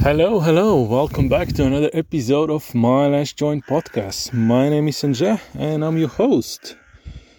Hello, 0.00 0.40
hello. 0.40 0.82
Welcome 0.82 1.28
back 1.28 1.48
to 1.54 1.64
another 1.64 1.88
episode 1.92 2.50
of 2.50 2.74
My 2.74 3.06
Last 3.06 3.38
Joint 3.38 3.64
podcast. 3.66 4.32
My 4.32 4.68
name 4.68 4.88
is 4.88 4.96
Anze 5.02 5.40
and 5.54 5.84
I'm 5.84 5.96
your 5.96 6.08
host. 6.08 6.76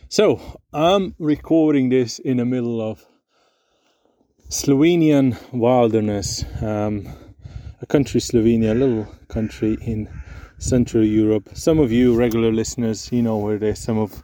So, 0.10 0.60
I'm 0.74 1.14
recording 1.20 1.90
this 1.90 2.18
in 2.20 2.38
the 2.38 2.46
middle 2.46 2.82
of 2.82 3.06
Slovenian 4.50 5.38
wilderness. 5.52 6.44
Um, 6.62 7.08
a 7.82 7.86
country, 7.86 8.20
Slovenia, 8.20 8.72
a 8.72 8.74
little 8.74 9.08
country 9.28 9.78
in 9.82 10.10
Central 10.58 11.04
Europe. 11.04 11.50
Some 11.54 11.78
of 11.80 11.92
you 11.92 12.16
regular 12.16 12.52
listeners, 12.52 13.12
you 13.12 13.22
know 13.22 13.38
where 13.38 13.60
there's 13.60 13.80
some 13.80 13.98
of 13.98 14.24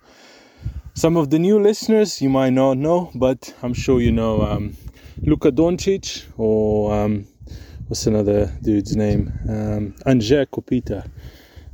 some 0.93 1.16
of 1.16 1.29
the 1.29 1.39
new 1.39 1.59
listeners 1.59 2.21
you 2.21 2.29
might 2.29 2.54
not 2.54 2.77
know, 2.77 3.11
but 3.13 3.54
I'm 3.61 3.73
sure 3.73 4.02
you 4.02 4.11
know 4.11 4.41
um, 4.41 4.75
Luka 5.21 5.52
Doncic 5.52 6.25
or 6.38 6.93
um, 6.93 7.27
what's 7.92 8.08
another 8.08 8.50
dude's 8.62 8.96
name? 8.96 9.34
Um, 9.50 9.94
Kopitar. 10.05 11.12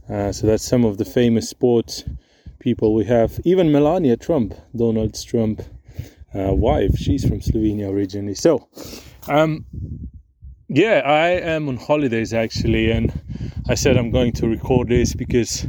Uh, 0.10 0.32
so 0.32 0.48
that's 0.48 0.64
some 0.64 0.84
of 0.84 0.98
the 0.98 1.06
famous 1.06 1.48
sports 1.48 2.06
people 2.58 2.96
we 2.96 3.06
have. 3.06 3.40
Even 3.46 3.72
Melania 3.72 4.18
Trump, 4.18 4.56
Donald 4.76 5.14
Trump 5.28 5.62
uh, 6.34 6.56
wife, 6.56 6.98
she's 6.98 7.24
from 7.24 7.40
Slovenia 7.40 7.92
originally. 7.92 8.34
So, 8.34 8.68
um, 9.28 9.64
yeah, 10.68 11.04
I 11.06 11.28
am 11.34 11.70
on 11.70 11.78
holidays 11.78 12.34
actually, 12.34 12.90
and 12.90 13.14
I 13.70 13.76
said 13.76 13.96
I'm 13.96 14.10
going 14.10 14.34
to 14.34 14.48
record 14.48 14.88
this 14.90 15.14
because 15.14 15.68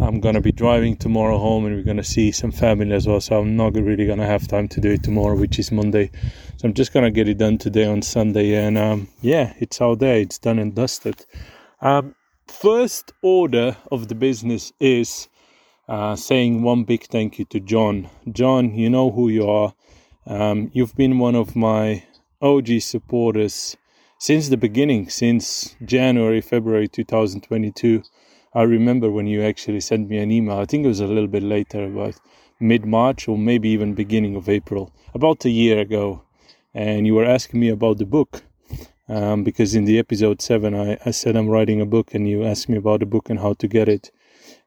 I'm 0.00 0.18
gonna 0.18 0.40
be 0.40 0.50
driving 0.50 0.96
tomorrow 0.96 1.38
home 1.38 1.66
and 1.66 1.76
we're 1.76 1.84
gonna 1.84 2.02
see 2.02 2.32
some 2.32 2.50
family 2.50 2.92
as 2.92 3.06
well. 3.06 3.20
So 3.20 3.38
I'm 3.38 3.56
not 3.56 3.74
really 3.74 4.06
gonna 4.06 4.26
have 4.26 4.48
time 4.48 4.66
to 4.68 4.80
do 4.80 4.90
it 4.90 5.04
tomorrow, 5.04 5.36
which 5.36 5.60
is 5.60 5.70
Monday. 5.70 6.10
So 6.58 6.66
I'm 6.66 6.74
just 6.74 6.92
gonna 6.92 7.12
get 7.12 7.28
it 7.28 7.38
done 7.38 7.56
today 7.56 7.84
on 7.84 8.02
Sunday. 8.02 8.56
And 8.56 8.76
um, 8.76 9.06
yeah, 9.20 9.52
it's 9.60 9.80
out 9.80 10.00
there. 10.00 10.16
It's 10.16 10.40
done 10.40 10.58
and 10.58 10.74
dusted. 10.74 11.24
Um, 11.80 12.16
first 12.48 13.12
order 13.22 13.76
of 13.92 14.08
the 14.08 14.16
business 14.16 14.72
is 14.80 15.28
uh, 15.88 16.16
saying 16.16 16.62
one 16.62 16.82
big 16.82 17.04
thank 17.04 17.38
you 17.38 17.44
to 17.44 17.60
John. 17.60 18.10
John, 18.32 18.74
you 18.74 18.90
know 18.90 19.12
who 19.12 19.28
you 19.28 19.48
are. 19.48 19.72
Um, 20.26 20.72
you've 20.74 20.96
been 20.96 21.20
one 21.20 21.36
of 21.36 21.54
my 21.54 22.02
OG 22.42 22.80
supporters 22.80 23.76
since 24.18 24.48
the 24.48 24.56
beginning, 24.56 25.10
since 25.10 25.76
January, 25.84 26.40
February 26.40 26.88
2022. 26.88 28.02
I 28.52 28.62
remember 28.62 29.12
when 29.12 29.28
you 29.28 29.44
actually 29.44 29.78
sent 29.78 30.08
me 30.08 30.18
an 30.18 30.32
email. 30.32 30.58
I 30.58 30.64
think 30.64 30.84
it 30.84 30.88
was 30.88 30.98
a 30.98 31.06
little 31.06 31.28
bit 31.28 31.44
later, 31.44 31.84
about 31.84 32.16
mid 32.58 32.84
March 32.84 33.28
or 33.28 33.38
maybe 33.38 33.68
even 33.68 33.94
beginning 33.94 34.34
of 34.34 34.48
April, 34.48 34.92
about 35.14 35.44
a 35.44 35.50
year 35.50 35.78
ago. 35.78 36.24
And 36.74 37.06
you 37.06 37.14
were 37.14 37.24
asking 37.24 37.60
me 37.60 37.68
about 37.68 37.98
the 37.98 38.06
book. 38.06 38.42
Um, 39.08 39.42
because 39.42 39.74
in 39.74 39.86
the 39.86 39.98
episode 39.98 40.42
7, 40.42 40.74
I, 40.74 40.98
I 41.06 41.12
said 41.12 41.34
I'm 41.34 41.48
writing 41.48 41.80
a 41.80 41.86
book, 41.86 42.14
and 42.14 42.28
you 42.28 42.44
asked 42.44 42.68
me 42.68 42.76
about 42.76 43.00
the 43.00 43.06
book 43.06 43.30
and 43.30 43.40
how 43.40 43.54
to 43.54 43.66
get 43.66 43.88
it. 43.88 44.10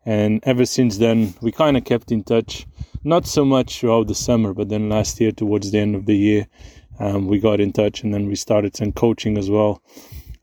And 0.03 0.39
ever 0.43 0.65
since 0.65 0.97
then, 0.97 1.35
we 1.41 1.51
kind 1.51 1.77
of 1.77 1.85
kept 1.85 2.11
in 2.11 2.23
touch. 2.23 2.65
Not 3.03 3.27
so 3.27 3.45
much 3.45 3.79
throughout 3.79 4.07
the 4.07 4.15
summer, 4.15 4.53
but 4.53 4.69
then 4.69 4.89
last 4.89 5.21
year, 5.21 5.31
towards 5.31 5.71
the 5.71 5.77
end 5.77 5.95
of 5.95 6.07
the 6.07 6.17
year, 6.17 6.47
um, 6.99 7.27
we 7.27 7.39
got 7.39 7.59
in 7.59 7.71
touch 7.71 8.03
and 8.03 8.13
then 8.13 8.27
we 8.27 8.35
started 8.35 8.75
some 8.75 8.91
coaching 8.91 9.37
as 9.37 9.49
well 9.49 9.81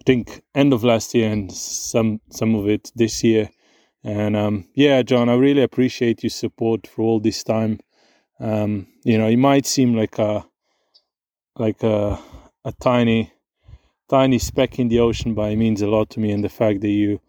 i 0.01 0.05
think 0.05 0.43
end 0.55 0.73
of 0.73 0.85
last 0.85 1.15
year 1.15 1.31
and 1.31 1.53
some 1.53 2.21
some 2.31 2.55
of 2.55 2.69
it 2.69 2.91
this 2.95 3.23
year. 3.23 3.51
And 4.05 4.37
um, 4.37 4.69
yeah, 4.75 5.03
John, 5.03 5.29
I 5.29 5.35
really 5.35 5.63
appreciate 5.63 6.23
your 6.23 6.31
support 6.31 6.87
for 6.87 7.03
all 7.03 7.21
this 7.21 7.43
time. 7.43 7.81
Um, 8.41 8.87
you 9.05 9.19
know, 9.19 9.27
it 9.27 9.37
might 9.37 9.67
seem 9.67 9.95
like 9.95 10.19
a 10.19 10.47
like 11.59 11.83
a 11.83 12.19
a 12.65 12.73
tiny 12.81 13.33
tiny 14.09 14.39
speck 14.39 14.79
in 14.79 14.89
the 14.89 15.01
ocean, 15.01 15.35
but 15.35 15.53
it 15.53 15.57
means 15.57 15.83
a 15.83 15.87
lot 15.87 16.11
to 16.11 16.21
me. 16.21 16.31
And 16.33 16.43
the 16.43 16.49
fact 16.49 16.81
that 16.81 16.89
you 16.89 17.21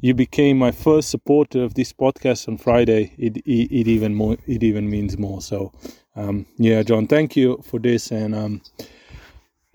you 0.00 0.14
became 0.14 0.58
my 0.58 0.72
first 0.72 1.10
supporter 1.10 1.62
of 1.62 1.74
this 1.74 1.92
podcast 1.92 2.48
on 2.48 2.58
Friday, 2.58 3.14
it 3.18 3.38
it, 3.38 3.70
it 3.72 3.88
even 3.88 4.14
more 4.14 4.36
it 4.46 4.62
even 4.62 4.90
means 4.90 5.16
more. 5.18 5.40
So 5.40 5.72
um, 6.16 6.46
yeah, 6.56 6.82
John, 6.82 7.06
thank 7.06 7.36
you 7.36 7.62
for 7.64 7.80
this 7.80 8.10
and 8.10 8.34
um, 8.34 8.62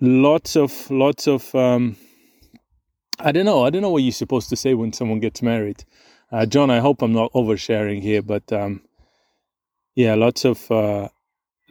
lots 0.02 0.56
of 0.56 0.90
lots 0.92 1.28
of 1.28 1.54
um, 1.56 1.98
I 3.20 3.32
don't 3.32 3.46
know. 3.46 3.66
I 3.66 3.70
don't 3.70 3.82
know 3.82 3.90
what 3.90 4.04
you're 4.04 4.12
supposed 4.12 4.50
to 4.50 4.56
say 4.56 4.74
when 4.74 4.94
someone 4.94 5.20
gets 5.20 5.42
married. 5.42 5.84
Uh, 6.32 6.46
John, 6.46 6.70
I 6.70 6.80
hope 6.80 7.02
I'm 7.02 7.14
not 7.14 7.34
oversharing 7.34 8.02
here, 8.02 8.22
but 8.22 8.52
um, 8.54 8.82
yeah, 9.96 10.16
lots 10.16 10.46
of 10.46 10.70
uh, 10.72 11.10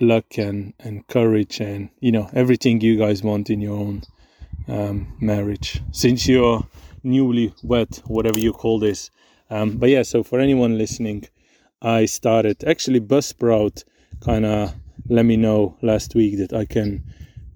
luck 0.01 0.39
and, 0.39 0.75
and 0.79 1.07
courage 1.09 1.61
and, 1.61 1.91
you 2.01 2.13
know, 2.13 2.31
everything 2.33 2.81
you 2.81 2.97
guys 2.97 3.23
want 3.23 3.51
in 3.51 3.61
your 3.61 3.77
own 3.77 4.03
um, 4.69 5.17
marriage 5.21 5.81
since 5.93 6.27
you're 6.27 6.67
newly 7.03 7.55
wed, 7.63 7.89
whatever 8.07 8.39
you 8.39 8.53
call 8.53 8.79
this. 8.79 9.11
Um, 9.51 9.79
but 9.79 9.89
yeah, 9.89 10.03
so 10.03 10.23
for 10.23 10.41
anyone 10.41 10.79
listening, 10.79 11.27
I 11.81 12.07
started 12.07 12.65
actually 12.65 13.01
Buzzsprout 13.01 13.85
kind 14.21 14.45
of 14.45 14.75
let 15.09 15.25
me 15.25 15.37
know 15.37 15.77
last 15.81 16.15
week 16.15 16.39
that 16.39 16.53
I 16.53 16.65
can 16.65 17.05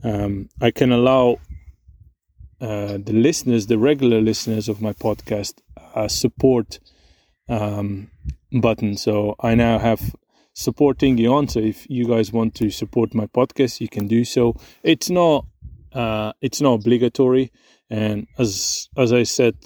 um, 0.05 0.49
I 0.61 0.71
can 0.71 0.91
allow 0.91 1.39
uh, 2.61 2.99
the 2.99 3.13
listeners, 3.13 3.67
the 3.67 3.79
regular 3.79 4.21
listeners 4.21 4.69
of 4.69 4.81
my 4.81 4.93
podcast, 4.93 5.55
uh, 5.95 6.09
support 6.09 6.81
um, 7.49 8.11
button. 8.53 8.97
So 8.97 9.37
I 9.41 9.55
now 9.55 9.79
have 9.79 10.15
supporting 10.55 11.19
you 11.19 11.33
on. 11.33 11.49
So 11.49 11.61
if 11.61 11.89
you 11.89 12.07
guys 12.07 12.33
want 12.33 12.55
to 12.57 12.71
support 12.71 13.15
my 13.15 13.27
podcast, 13.27 13.81
you 13.81 13.89
can 13.89 14.07
do 14.09 14.25
so. 14.25 14.57
It's 14.83 15.11
not 15.11 15.47
uh, 15.93 16.33
it's 16.41 16.61
not 16.61 16.75
obligatory, 16.75 17.53
and 17.91 18.27
as 18.39 18.89
as 18.97 19.13
I 19.13 19.25
said 19.25 19.57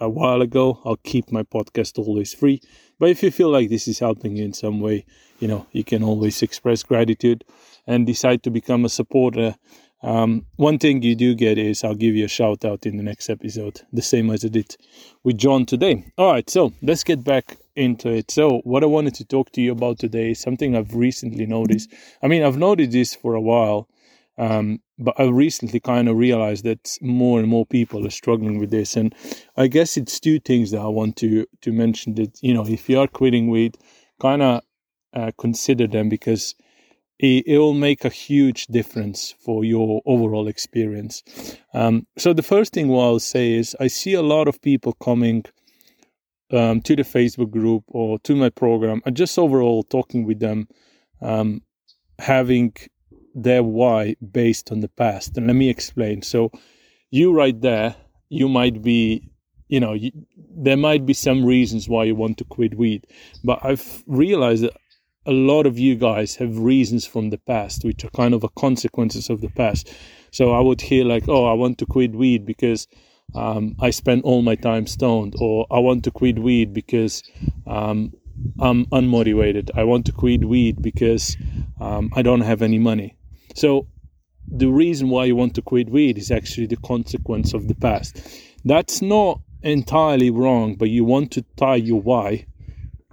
a 0.00 0.08
while 0.08 0.42
ago, 0.42 0.80
I'll 0.84 0.96
keep 0.96 1.32
my 1.32 1.42
podcast 1.42 1.98
always 1.98 2.34
free. 2.34 2.60
But 2.98 3.10
if 3.10 3.22
you 3.22 3.30
feel 3.30 3.50
like 3.50 3.68
this 3.68 3.88
is 3.88 3.98
helping 3.98 4.36
you 4.36 4.44
in 4.44 4.52
some 4.52 4.80
way, 4.80 5.06
you 5.38 5.48
know 5.48 5.66
you 5.72 5.84
can 5.84 6.02
always 6.02 6.42
express 6.42 6.82
gratitude 6.82 7.44
and 7.86 8.06
decide 8.06 8.42
to 8.42 8.50
become 8.50 8.84
a 8.84 8.88
supporter 8.88 9.54
um, 10.02 10.46
one 10.56 10.78
thing 10.78 11.02
you 11.02 11.16
do 11.16 11.34
get 11.34 11.58
is 11.58 11.82
I'll 11.82 11.94
give 11.94 12.14
you 12.14 12.26
a 12.26 12.28
shout 12.28 12.64
out 12.64 12.86
in 12.86 12.96
the 12.96 13.02
next 13.02 13.30
episode, 13.30 13.80
the 13.92 14.02
same 14.02 14.30
as 14.30 14.44
I 14.44 14.48
did 14.48 14.76
with 15.24 15.38
John 15.38 15.66
today. 15.66 16.12
All 16.18 16.32
right, 16.32 16.48
so 16.48 16.72
let's 16.82 17.02
get 17.02 17.24
back 17.24 17.56
into 17.76 18.08
it. 18.10 18.30
So, 18.30 18.60
what 18.64 18.82
I 18.82 18.86
wanted 18.86 19.14
to 19.16 19.24
talk 19.24 19.52
to 19.52 19.60
you 19.60 19.72
about 19.72 19.98
today 19.98 20.30
is 20.30 20.40
something 20.40 20.74
I've 20.74 20.94
recently 20.94 21.46
noticed. 21.46 21.92
I 22.22 22.28
mean, 22.28 22.42
I've 22.42 22.58
noticed 22.58 22.92
this 22.92 23.14
for 23.14 23.34
a 23.34 23.40
while, 23.40 23.88
um, 24.38 24.80
but 24.98 25.14
I 25.18 25.24
recently 25.24 25.80
kind 25.80 26.08
of 26.08 26.16
realized 26.16 26.64
that 26.64 26.98
more 27.00 27.38
and 27.38 27.48
more 27.48 27.66
people 27.66 28.06
are 28.06 28.10
struggling 28.10 28.58
with 28.58 28.70
this. 28.70 28.96
And 28.96 29.14
I 29.56 29.66
guess 29.66 29.96
it's 29.96 30.20
two 30.20 30.40
things 30.40 30.70
that 30.70 30.80
I 30.80 30.88
want 30.88 31.16
to 31.18 31.46
to 31.62 31.72
mention. 31.72 32.14
That 32.14 32.38
you 32.42 32.54
know, 32.54 32.66
if 32.66 32.88
you 32.88 32.98
are 33.00 33.08
quitting 33.08 33.48
weed, 33.48 33.76
kind 34.20 34.42
of 34.42 34.62
uh, 35.12 35.32
consider 35.38 35.86
them 35.86 36.08
because 36.08 36.54
it, 37.18 37.46
it 37.46 37.58
will 37.58 37.74
make 37.74 38.04
a 38.04 38.10
huge 38.10 38.66
difference 38.66 39.34
for 39.38 39.64
your 39.64 40.02
overall 40.06 40.48
experience. 40.48 41.22
Um, 41.72 42.06
so 42.18 42.32
the 42.32 42.42
first 42.42 42.72
thing 42.72 42.92
I'll 42.92 43.18
say 43.18 43.52
is 43.52 43.76
I 43.80 43.86
see 43.86 44.14
a 44.14 44.22
lot 44.22 44.48
of 44.48 44.60
people 44.60 44.92
coming 44.92 45.44
um, 46.52 46.80
to 46.82 46.96
the 46.96 47.02
Facebook 47.02 47.50
group 47.50 47.84
or 47.88 48.18
to 48.20 48.36
my 48.36 48.50
program 48.50 49.02
and 49.04 49.16
just 49.16 49.38
overall 49.38 49.82
talking 49.82 50.24
with 50.24 50.40
them, 50.40 50.68
um, 51.20 51.62
having 52.18 52.74
their 53.34 53.62
why 53.62 54.16
based 54.32 54.72
on 54.72 54.80
the 54.80 54.88
past. 54.88 55.36
And 55.36 55.46
let 55.46 55.56
me 55.56 55.68
explain. 55.68 56.22
So 56.22 56.50
you 57.10 57.32
right 57.32 57.60
there, 57.60 57.96
you 58.28 58.48
might 58.48 58.82
be 58.82 59.30
you 59.68 59.80
know 59.80 59.94
you, 59.94 60.12
there 60.36 60.76
might 60.76 61.04
be 61.04 61.12
some 61.12 61.44
reasons 61.44 61.88
why 61.88 62.04
you 62.04 62.14
want 62.14 62.38
to 62.38 62.44
quit 62.44 62.76
weed 62.76 63.04
but 63.42 63.58
i've 63.64 64.04
realized 64.06 64.62
that 64.62 64.72
a 65.26 65.32
lot 65.32 65.66
of 65.66 65.78
you 65.78 65.96
guys 65.96 66.36
have 66.36 66.56
reasons 66.56 67.04
from 67.04 67.30
the 67.30 67.38
past, 67.38 67.84
which 67.84 68.04
are 68.04 68.10
kind 68.10 68.32
of 68.32 68.44
a 68.44 68.48
consequences 68.50 69.28
of 69.28 69.40
the 69.40 69.48
past. 69.48 69.92
So 70.30 70.52
I 70.52 70.60
would 70.60 70.80
hear 70.80 71.04
like, 71.04 71.28
"Oh, 71.28 71.46
I 71.46 71.52
want 71.52 71.78
to 71.78 71.86
quit 71.86 72.14
weed 72.14 72.46
because 72.46 72.86
um, 73.34 73.76
I 73.80 73.90
spend 73.90 74.22
all 74.22 74.42
my 74.42 74.54
time 74.54 74.86
stoned," 74.86 75.34
or 75.40 75.66
"I 75.70 75.78
want 75.78 76.04
to 76.04 76.10
quit 76.10 76.38
weed 76.38 76.72
because 76.72 77.22
um, 77.66 78.12
I'm 78.60 78.86
unmotivated. 78.86 79.70
I 79.74 79.84
want 79.84 80.06
to 80.06 80.12
quit 80.12 80.44
weed 80.44 80.82
because 80.82 81.36
um, 81.80 82.10
I 82.14 82.22
don't 82.22 82.42
have 82.42 82.62
any 82.62 82.78
money." 82.78 83.16
So 83.54 83.86
the 84.48 84.68
reason 84.68 85.08
why 85.08 85.24
you 85.24 85.36
want 85.36 85.54
to 85.56 85.62
quit 85.62 85.90
weed 85.90 86.18
is 86.18 86.30
actually 86.30 86.66
the 86.66 86.76
consequence 86.76 87.52
of 87.52 87.68
the 87.68 87.74
past. 87.74 88.20
That's 88.64 89.02
not 89.02 89.40
entirely 89.62 90.30
wrong, 90.30 90.76
but 90.76 90.90
you 90.90 91.04
want 91.04 91.32
to 91.32 91.42
tie 91.56 91.76
your 91.76 92.00
why 92.00 92.46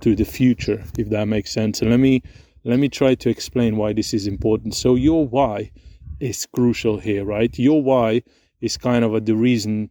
to 0.01 0.15
the 0.15 0.25
future, 0.25 0.83
if 0.97 1.09
that 1.09 1.27
makes 1.27 1.51
sense. 1.51 1.81
And 1.81 1.89
let 1.89 1.99
me 1.99 2.21
let 2.63 2.79
me 2.79 2.89
try 2.89 3.15
to 3.15 3.29
explain 3.29 3.77
why 3.77 3.93
this 3.93 4.13
is 4.13 4.27
important. 4.27 4.75
So 4.75 4.95
your 4.95 5.27
why 5.27 5.71
is 6.19 6.45
crucial 6.45 6.99
here, 6.99 7.25
right? 7.25 7.57
Your 7.57 7.81
why 7.81 8.23
is 8.61 8.77
kind 8.77 9.03
of 9.03 9.15
a, 9.15 9.19
the 9.19 9.35
reason 9.35 9.89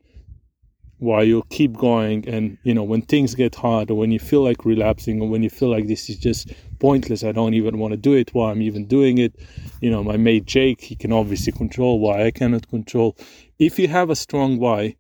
why 1.03 1.23
you'll 1.23 1.47
keep 1.51 1.73
going 1.73 2.27
and 2.29 2.57
you 2.63 2.73
know 2.73 2.83
when 2.83 3.03
things 3.03 3.35
get 3.35 3.55
hard 3.55 3.91
or 3.91 3.95
when 3.95 4.11
you 4.13 4.19
feel 4.19 4.43
like 4.43 4.65
relapsing 4.65 5.21
or 5.21 5.29
when 5.29 5.43
you 5.43 5.51
feel 5.51 5.71
like 5.71 5.87
this 5.89 6.09
is 6.09 6.17
just 6.17 6.53
pointless 6.79 7.25
i 7.25 7.33
don't 7.33 7.55
even 7.55 7.79
want 7.79 7.93
to 7.93 7.97
do 7.97 8.13
it 8.13 8.33
why 8.33 8.51
i'm 8.51 8.63
even 8.63 8.87
doing 8.87 9.19
it 9.19 9.35
you 9.81 9.91
know 9.91 10.03
my 10.03 10.17
mate 10.17 10.45
jake 10.45 10.81
he 10.81 10.95
can 10.95 11.13
obviously 11.13 11.53
control 11.53 11.99
why 11.99 12.25
i 12.25 12.31
cannot 12.31 12.69
control. 12.69 13.17
If 13.59 13.79
you 13.79 13.89
have 13.89 14.11
a 14.11 14.17
strong 14.17 14.59
why, 14.59 14.97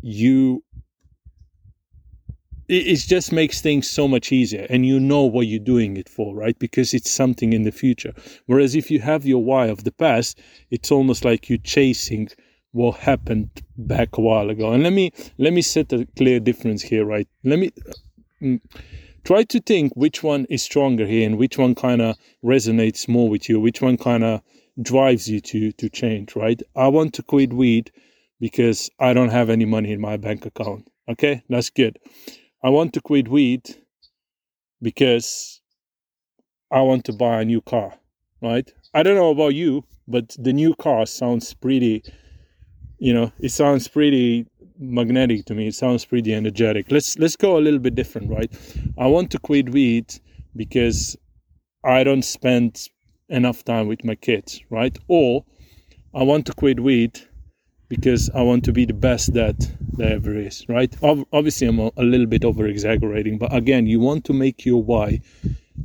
you 0.00 0.64
it, 2.68 2.96
just 3.06 3.32
makes 3.32 3.60
things 3.62 3.88
so 3.88 4.06
much 4.06 4.30
easier 4.30 4.66
and 4.68 4.84
you 4.84 5.00
know 5.00 5.22
what 5.22 5.46
you're 5.46 5.58
doing 5.74 5.96
it 5.96 6.08
for 6.08 6.34
right? 6.34 6.58
Because 6.58 6.92
it's 6.92 7.10
something 7.10 7.52
in 7.52 7.62
the 7.62 7.72
future. 7.72 8.12
Whereas 8.46 8.74
if 8.74 8.90
you 8.90 9.00
have 9.00 9.24
your 9.24 9.42
why 9.42 9.66
of 9.66 9.84
the 9.84 9.92
past 9.92 10.40
it's 10.70 10.90
almost 10.90 11.24
like 11.24 11.48
you're 11.48 11.58
chasing 11.76 12.28
what 12.72 12.98
happened 12.98 13.50
back 13.76 14.16
a 14.18 14.20
while 14.20 14.50
ago. 14.50 14.72
And 14.72 14.82
let 14.82 14.92
me 14.92 15.12
let 15.38 15.52
me 15.52 15.62
set 15.62 15.92
a 15.92 16.06
clear 16.16 16.40
difference 16.40 16.82
here 16.82 17.04
right? 17.04 17.28
Let 17.44 17.58
me 17.58 17.70
mm, 18.42 18.60
try 19.24 19.44
to 19.44 19.60
think 19.60 19.92
which 19.94 20.22
one 20.22 20.46
is 20.50 20.62
stronger 20.62 21.06
here 21.06 21.26
and 21.26 21.38
which 21.38 21.58
one 21.58 21.74
kind 21.74 22.00
of 22.00 22.16
resonates 22.44 23.08
more 23.08 23.28
with 23.28 23.48
you 23.48 23.60
which 23.60 23.82
one 23.82 23.96
kind 23.96 24.24
of 24.24 24.42
drives 24.80 25.28
you 25.28 25.40
to 25.40 25.72
to 25.72 25.88
change 25.88 26.36
right? 26.36 26.60
I 26.76 26.88
want 26.88 27.14
to 27.14 27.22
quit 27.22 27.52
weed 27.52 27.90
because 28.40 28.88
i 29.00 29.12
don't 29.12 29.30
have 29.30 29.50
any 29.50 29.64
money 29.64 29.90
in 29.90 30.00
my 30.00 30.16
bank 30.16 30.46
account 30.46 30.88
okay? 31.08 31.42
That's 31.48 31.70
good. 31.70 31.98
I 32.62 32.70
want 32.70 32.92
to 32.94 33.00
quit 33.00 33.28
weed 33.28 33.62
because 34.82 35.60
I 36.70 36.82
want 36.82 37.04
to 37.06 37.12
buy 37.12 37.40
a 37.40 37.44
new 37.44 37.60
car, 37.60 37.94
right? 38.42 38.70
I 38.94 39.02
don't 39.02 39.16
know 39.16 39.30
about 39.30 39.54
you, 39.54 39.84
but 40.06 40.36
the 40.38 40.52
new 40.52 40.74
car 40.74 41.06
sounds 41.06 41.54
pretty, 41.54 42.04
you 42.98 43.12
know, 43.12 43.32
it 43.38 43.50
sounds 43.50 43.88
pretty 43.88 44.46
magnetic 44.78 45.44
to 45.46 45.54
me. 45.54 45.68
It 45.68 45.74
sounds 45.74 46.04
pretty 46.04 46.34
energetic. 46.34 46.90
Let's 46.90 47.18
let's 47.18 47.36
go 47.36 47.56
a 47.56 47.60
little 47.60 47.80
bit 47.80 47.94
different, 47.94 48.30
right? 48.30 48.52
I 48.98 49.06
want 49.06 49.30
to 49.32 49.38
quit 49.38 49.70
weed 49.70 50.14
because 50.56 51.16
I 51.84 52.04
don't 52.04 52.24
spend 52.24 52.88
enough 53.28 53.64
time 53.64 53.88
with 53.88 54.04
my 54.04 54.14
kids, 54.14 54.60
right? 54.70 54.96
Or 55.08 55.44
I 56.14 56.22
want 56.22 56.46
to 56.46 56.54
quit 56.54 56.80
weed 56.80 57.20
because 57.88 58.30
I 58.34 58.42
want 58.42 58.64
to 58.64 58.72
be 58.72 58.84
the 58.84 58.94
best 58.94 59.34
that 59.34 59.70
there 59.92 60.14
ever 60.14 60.36
is, 60.36 60.64
right? 60.68 60.94
Obviously, 61.02 61.66
I'm 61.66 61.78
a, 61.78 61.92
little 62.02 62.26
bit 62.26 62.44
over 62.44 62.66
exaggerating, 62.66 63.38
but 63.38 63.54
again, 63.54 63.86
you 63.86 64.00
want 64.00 64.24
to 64.26 64.32
make 64.32 64.64
your 64.64 64.82
why 64.82 65.20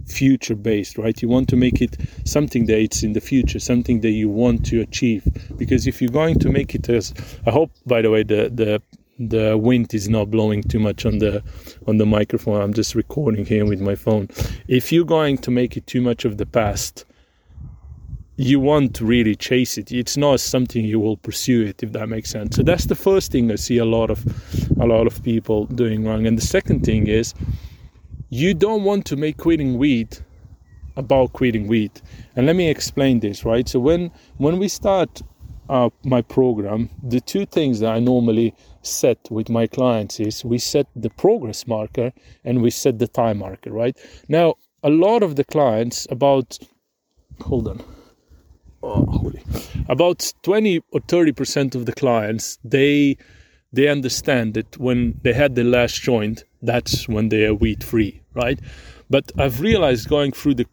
future 0.06 0.56
based, 0.56 0.98
right? 0.98 1.22
You 1.22 1.30
want 1.30 1.50
to 1.50 1.56
make 1.56 1.82
it 1.82 1.98
something 2.26 2.66
that 2.66 2.80
it's 2.80 3.04
in 3.04 3.14
the 3.14 3.22
future, 3.22 3.60
something 3.60 4.02
that 4.02 4.12
you 4.12 4.30
want 4.30 4.66
to 4.68 4.82
achieve. 4.82 5.24
Because 5.58 5.88
if 5.88 6.02
you're 6.02 6.12
going 6.12 6.40
to 6.40 6.50
make 6.50 6.76
it 6.76 6.90
as, 6.90 7.14
I 7.46 7.52
hope, 7.52 7.72
by 7.86 8.02
the 8.02 8.10
way, 8.10 8.24
the 8.24 8.50
the 8.54 8.82
the 9.20 9.58
wind 9.58 9.94
is 9.94 10.10
not 10.10 10.32
blowing 10.32 10.64
too 10.64 10.80
much 10.80 11.06
on 11.06 11.20
the 11.20 11.44
on 11.88 11.98
the 11.98 12.06
microphone. 12.06 12.62
I'm 12.62 12.74
just 12.74 12.96
recording 12.96 13.46
here 13.46 13.66
with 13.66 13.80
my 13.80 13.96
phone. 13.96 14.30
If 14.68 14.92
you're 14.92 15.06
going 15.06 15.38
to 15.40 15.52
make 15.52 15.78
it 15.78 15.88
too 15.88 16.02
much 16.02 16.26
of 16.26 16.38
the 16.38 16.46
past, 16.46 17.06
you 18.36 18.60
won't 18.60 19.00
really 19.00 19.36
chase 19.36 19.78
it. 19.78 19.92
It's 19.92 20.18
not 20.18 20.40
something 20.40 20.84
you 20.84 21.00
will 21.00 21.18
pursue 21.18 21.66
it, 21.66 21.84
if 21.84 21.92
that 21.92 22.10
makes 22.10 22.32
sense. 22.32 22.56
So 22.56 22.64
that's 22.64 22.86
the 22.86 22.96
first 22.96 23.32
thing 23.32 23.52
I 23.52 23.56
see 23.56 23.78
a 23.78 23.86
lot 23.86 24.10
of 24.10 24.26
a 24.80 24.86
lot 24.86 25.06
of 25.08 25.24
people 25.24 25.66
doing 25.68 26.04
wrong. 26.04 26.26
And 26.26 26.38
the 26.38 26.46
second 26.46 26.84
thing 26.84 27.08
is 27.08 27.34
you 28.34 28.56
don't 28.56 28.84
want 28.84 29.06
to 29.06 29.16
make 29.16 29.38
quitting 29.38 29.78
weed 29.78 30.18
about 30.96 31.34
quitting 31.34 31.68
weed. 31.68 31.92
And 32.36 32.48
let 32.48 32.56
me 32.56 32.68
explain 32.68 33.20
this, 33.20 33.46
right? 33.46 33.70
So 33.70 33.80
when 33.80 34.12
when 34.38 34.58
we 34.58 34.68
start 34.68 35.22
uh, 35.70 35.90
my 36.04 36.22
program, 36.22 36.90
the 37.04 37.22
two 37.22 37.46
things 37.46 37.80
that 37.80 37.92
I 37.94 38.00
normally 38.00 38.56
set 38.82 39.20
with 39.30 39.50
my 39.50 39.68
clients 39.68 40.20
is 40.20 40.44
we 40.44 40.58
set 40.58 40.88
the 40.96 41.12
progress 41.12 41.68
marker 41.68 42.12
and 42.44 42.62
we 42.64 42.72
set 42.72 42.98
the 42.98 43.08
time 43.08 43.38
marker, 43.38 43.72
right? 43.72 43.96
Now, 44.28 44.56
a 44.82 44.90
lot 44.90 45.22
of 45.22 45.36
the 45.36 45.44
clients 45.44 46.08
about 46.10 46.58
hold 47.42 47.68
on 47.68 47.84
oh, 48.82 49.06
holy. 49.06 49.44
about 49.90 50.34
20 50.42 50.82
or 50.92 51.02
30 51.08 51.32
percent 51.32 51.76
of 51.76 51.86
the 51.86 51.94
clients 51.94 52.58
they 52.64 53.18
they 53.74 53.88
understand 53.88 54.54
that 54.54 54.78
when 54.78 55.20
they 55.24 55.34
had 55.34 55.56
the 55.56 55.64
last 55.64 56.02
joint 56.02 56.44
that's 56.62 57.08
when 57.10 57.30
they 57.30 57.46
are 57.46 57.56
weed 57.56 57.84
free 57.84 58.22
right 58.34 58.60
but 59.10 59.32
i've 59.38 59.60
realized 59.60 60.08
going 60.08 60.32
through 60.32 60.54
the 60.54 60.66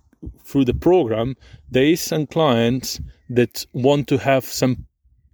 through 0.44 0.64
the 0.64 0.74
program 0.74 1.34
there 1.70 1.84
is 1.84 2.00
some 2.00 2.26
clients 2.26 3.00
that 3.28 3.66
want 3.72 4.06
to 4.06 4.18
have 4.18 4.44
some 4.44 4.86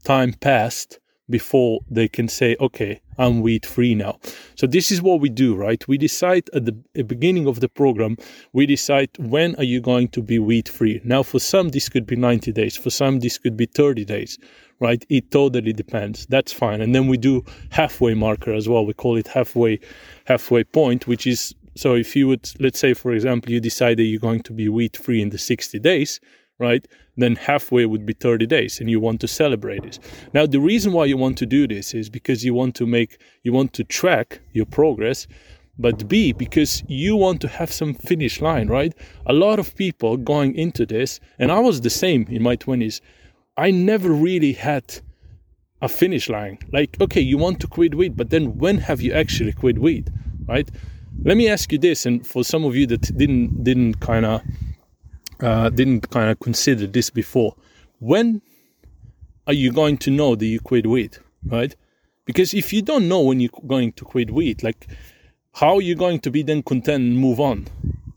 time 0.05 0.33
passed 0.33 1.01
before 1.29 1.81
they 1.91 2.09
can 2.09 2.29
say, 2.29 2.57
okay, 2.61 3.01
I'm 3.19 3.41
weed 3.41 3.67
free 3.67 3.95
now. 3.95 4.19
So 4.55 4.67
this 4.67 4.93
is 4.93 5.03
what 5.03 5.21
we 5.21 5.29
do, 5.29 5.57
right? 5.57 5.87
We 5.89 5.99
decide 5.99 6.49
at 6.55 6.67
the 6.67 7.03
beginning 7.03 7.47
of 7.47 7.61
the 7.61 7.69
program, 7.69 8.17
we 8.53 8.67
decide 8.67 9.11
when 9.19 9.57
are 9.57 9.65
you 9.65 9.81
going 9.81 10.09
to 10.09 10.23
be 10.23 10.39
weed 10.39 10.69
free. 10.69 11.01
Now, 11.05 11.23
for 11.23 11.41
some, 11.41 11.71
this 11.71 11.89
could 11.89 12.07
be 12.07 12.17
90 12.17 12.53
days. 12.53 12.77
For 12.77 12.91
some, 12.91 13.21
this 13.21 13.39
could 13.39 13.57
be 13.57 13.67
30 13.67 14.05
days, 14.05 14.39
right? 14.81 15.05
It 15.09 15.31
totally 15.31 15.73
depends. 15.73 16.27
That's 16.27 16.53
fine. 16.53 16.81
And 16.81 16.95
then 16.95 17.09
we 17.09 17.17
do 17.17 17.45
halfway 17.71 18.15
marker 18.15 18.53
as 18.53 18.69
well. 18.69 18.85
We 18.85 18.95
call 18.95 19.17
it 19.17 19.29
halfway, 19.29 19.81
halfway 20.27 20.65
point, 20.65 21.07
which 21.07 21.27
is 21.27 21.55
so 21.77 21.95
if 21.95 22.17
you 22.17 22.27
would, 22.29 22.51
let's 22.59 22.79
say, 22.79 22.95
for 22.95 23.13
example, 23.13 23.53
you 23.53 23.61
decide 23.61 23.99
that 23.99 24.05
you're 24.05 24.19
going 24.19 24.43
to 24.45 24.53
be 24.55 24.69
wheat 24.69 24.97
free 24.97 25.21
in 25.21 25.29
the 25.29 25.39
60 25.39 25.79
days, 25.81 26.21
right? 26.59 26.87
Then 27.19 27.37
halfway 27.37 27.85
would 27.85 28.07
be 28.07 28.15
30 28.15 28.47
days 28.47 28.81
and 28.81 28.89
you 28.89 28.99
want 28.99 29.21
to 29.21 29.29
celebrate 29.29 29.83
this. 29.83 30.01
Now, 30.33 30.47
the 30.47 30.59
reason 30.59 30.93
why 30.93 31.05
you 31.05 31.19
want 31.19 31.37
to 31.39 31.47
do 31.47 31.69
this 31.69 31.93
is 31.93 32.09
because 32.09 32.45
you 32.45 32.55
want 32.55 32.75
to 32.77 32.87
make, 32.87 33.21
you 33.43 33.53
want 33.53 33.75
to 33.75 33.85
track 33.85 34.41
your 34.53 34.65
progress, 34.65 35.27
but 35.79 36.09
B, 36.09 36.33
because 36.33 36.83
you 36.89 37.15
want 37.15 37.43
to 37.43 37.49
have 37.49 37.71
some 37.71 37.93
finish 37.93 38.41
line, 38.41 38.69
right? 38.69 38.95
A 39.27 39.35
lot 39.35 39.59
of 39.59 39.75
people 39.77 40.17
going 40.17 40.55
into 40.55 40.87
this, 40.87 41.21
and 41.39 41.53
I 41.53 41.59
was 41.59 41.83
the 41.83 41.91
same 41.91 42.27
in 42.31 42.43
my 42.43 42.57
20s, 42.57 43.03
I 43.57 43.71
never 43.71 44.11
really 44.11 44.53
had 44.53 45.01
a 45.81 45.89
finish 45.89 46.29
line. 46.29 46.59
Like, 46.73 46.97
okay, 47.01 47.21
you 47.21 47.39
want 47.39 47.61
to 47.61 47.67
quit 47.67 47.95
weed, 47.95 48.17
but 48.17 48.31
then 48.31 48.59
when 48.59 48.79
have 48.79 49.01
you 49.01 49.13
actually 49.13 49.53
quit 49.53 49.79
weed, 49.79 50.13
right? 50.47 50.69
Let 51.23 51.37
me 51.37 51.49
ask 51.49 51.73
you 51.73 51.79
this, 51.79 52.07
and 52.07 52.27
for 52.27 52.45
some 52.45 52.65
of 52.65 52.77
you 52.77 52.87
that 52.89 53.17
didn't 53.17 53.65
didn't 53.65 54.01
kind 54.01 54.27
of 54.27 54.43
uh, 55.41 55.71
didn't 55.71 56.11
kind 56.11 56.31
of 56.31 56.39
consider 56.41 56.87
this 56.87 57.11
before. 57.11 57.55
When 57.99 58.43
are 59.47 59.55
you 59.55 59.73
going 59.73 59.97
to 59.99 60.11
know 60.11 60.35
that 60.35 60.47
you 60.47 60.61
quit 60.61 60.87
weed, 60.87 61.17
right? 61.47 61.75
Because 62.27 62.53
if 62.53 62.73
you 62.73 62.83
don't 62.83 63.09
know 63.09 63.21
when 63.21 63.41
you're 63.41 63.51
going 63.67 63.93
to 63.93 64.05
quit 64.05 64.31
weed, 64.31 64.63
like 64.63 64.89
how 65.55 65.77
are 65.77 65.83
you 65.83 65.95
going 65.95 66.21
to 66.21 66.31
be 66.31 66.43
then 66.43 66.63
content 66.63 67.03
and 67.03 67.19
move 67.19 67.41
on, 67.41 67.67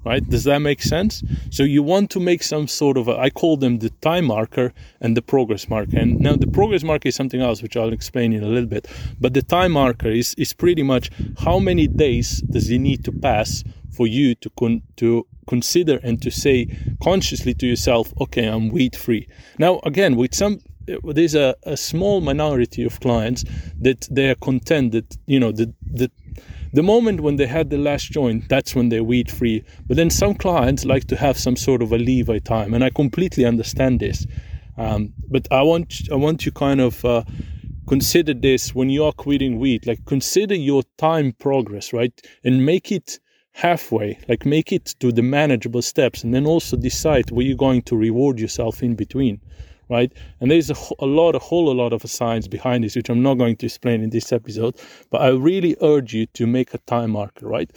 right? 0.06 0.28
Does 0.28 0.44
that 0.46 0.60
make 0.60 0.81
sense? 0.81 1.24
So 1.50 1.63
you 1.63 1.84
want 1.84 2.10
to 2.12 2.19
make 2.19 2.44
some 2.44 2.68
sort 2.68 2.98
of 2.98 3.07
a, 3.07 3.18
I 3.18 3.30
call 3.30 3.57
them 3.57 3.80
the 3.80 3.90
time 4.01 4.25
marker 4.25 4.74
and 5.01 5.16
the 5.16 5.22
progress 5.22 5.69
marker. 5.69 5.98
And 5.98 6.19
now 6.19 6.36
the 6.36 6.48
progress 6.48 6.84
marker 6.84 7.10
is 7.10 7.16
something 7.16 7.42
else, 7.42 7.62
which 7.62 7.75
I'll 7.75 7.94
explain 7.94 8.34
in 8.34 8.44
a 8.44 8.48
little 8.48 8.69
bit. 8.69 8.88
But 9.19 9.34
the 9.34 9.42
time 9.42 9.74
marker 9.74 10.10
is 10.10 10.34
is 10.36 10.53
pretty 10.53 10.84
much 10.84 11.10
how 11.39 11.60
many 11.60 11.88
days 11.88 12.41
does 12.41 12.70
it 12.70 12.79
need 12.79 13.03
to 13.06 13.12
pass 13.12 13.63
for 13.91 14.08
you 14.08 14.36
to 14.36 14.50
con- 14.51 14.84
to 14.98 15.27
consider 15.48 16.00
and 16.03 16.22
to 16.22 16.32
say 16.32 16.68
consciously 17.01 17.53
to 17.56 17.65
yourself, 17.65 18.13
okay, 18.22 18.46
I'm 18.46 18.70
weed 18.70 18.96
free. 18.96 19.27
Now, 19.58 19.79
again, 19.84 20.15
with 20.15 20.36
some 20.36 20.60
there's 21.03 21.36
a, 21.36 21.56
a 21.63 21.77
small 21.77 22.22
minority 22.22 22.84
of 22.84 23.00
clients 23.00 23.44
that 23.79 24.08
they 24.10 24.29
are 24.29 24.36
content 24.36 24.91
that 24.94 25.18
you 25.27 25.39
know 25.39 25.51
the 25.51 25.74
the 25.86 26.10
the 26.73 26.83
moment 26.83 27.21
when 27.21 27.38
they 27.38 27.47
had 27.47 27.69
the 27.69 27.77
last 27.77 28.11
joint, 28.11 28.47
that's 28.49 28.75
when 28.75 28.89
they're 28.89 29.03
weed 29.03 29.31
free. 29.31 29.63
But 29.88 29.97
then 29.97 30.09
some 30.09 30.35
clients 30.35 30.85
like 30.85 31.05
to 31.07 31.15
have 31.15 31.38
some 31.38 31.55
sort 31.55 31.81
of 31.81 31.91
a 31.91 31.97
leeway 31.97 32.39
time, 32.39 32.73
and 32.73 32.83
I 32.83 32.89
completely 32.89 33.45
understand 33.45 33.99
this. 33.99 34.25
Um, 34.77 35.13
but 35.29 35.47
I 35.51 35.61
want 35.63 35.93
I 36.11 36.15
want 36.15 36.45
you 36.45 36.51
kind 36.51 36.79
of 36.79 37.03
uh, 37.03 37.23
consider 37.88 38.33
this 38.33 38.73
when 38.75 38.89
you 38.89 39.03
are 39.03 39.11
quitting 39.11 39.59
weed. 39.59 39.88
Like 39.88 40.05
consider 40.05 40.55
your 40.55 40.83
time 40.97 41.33
progress, 41.33 41.91
right, 41.91 42.13
and 42.43 42.65
make 42.65 42.91
it 42.91 43.19
halfway 43.51 44.17
like 44.29 44.45
make 44.45 44.71
it 44.71 44.95
to 44.99 45.11
the 45.11 45.21
manageable 45.21 45.81
steps 45.81 46.23
and 46.23 46.33
then 46.33 46.45
also 46.45 46.77
decide 46.77 47.29
where 47.31 47.45
you're 47.45 47.57
going 47.57 47.81
to 47.81 47.97
reward 47.97 48.39
yourself 48.39 48.81
in 48.81 48.95
between 48.95 49.41
right? 49.89 50.13
And 50.39 50.51
there's 50.51 50.69
a, 50.69 50.75
a 51.00 51.05
lot 51.05 51.36
a 51.36 51.39
whole 51.39 51.74
lot 51.74 51.93
of 51.93 52.01
science 52.10 52.48
behind 52.48 52.84
this 52.84 52.96
which 52.96 53.10
i'm 53.10 53.22
not 53.22 53.36
going 53.36 53.55
to 53.58 53.65
explain 53.65 54.01
in 54.01 54.10
this 54.10 54.31
episode 54.31 54.75
but 55.10 55.22
i 55.22 55.29
really 55.29 55.75
urge 55.81 56.13
you 56.13 56.25
to 56.27 56.48
make 56.48 56.74
a 56.74 56.77
time 56.79 57.12
marker 57.12 57.48
right? 57.48 57.72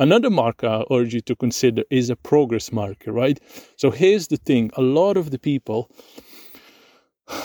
Another 0.00 0.30
marker 0.30 0.68
i 0.68 0.84
urge 0.94 1.14
you 1.14 1.20
to 1.22 1.34
consider 1.36 1.82
is 1.90 2.10
a 2.10 2.16
progress 2.16 2.72
marker 2.72 3.12
right? 3.12 3.40
So 3.76 3.90
here's 3.90 4.28
the 4.28 4.36
thing 4.36 4.70
a 4.74 4.82
lot 4.82 5.16
of 5.16 5.30
the 5.30 5.38
people 5.38 5.90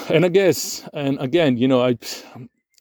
and 0.09 0.25
i 0.25 0.29
guess 0.29 0.87
and 0.93 1.19
again 1.19 1.57
you 1.57 1.67
know 1.67 1.81
i 1.81 1.97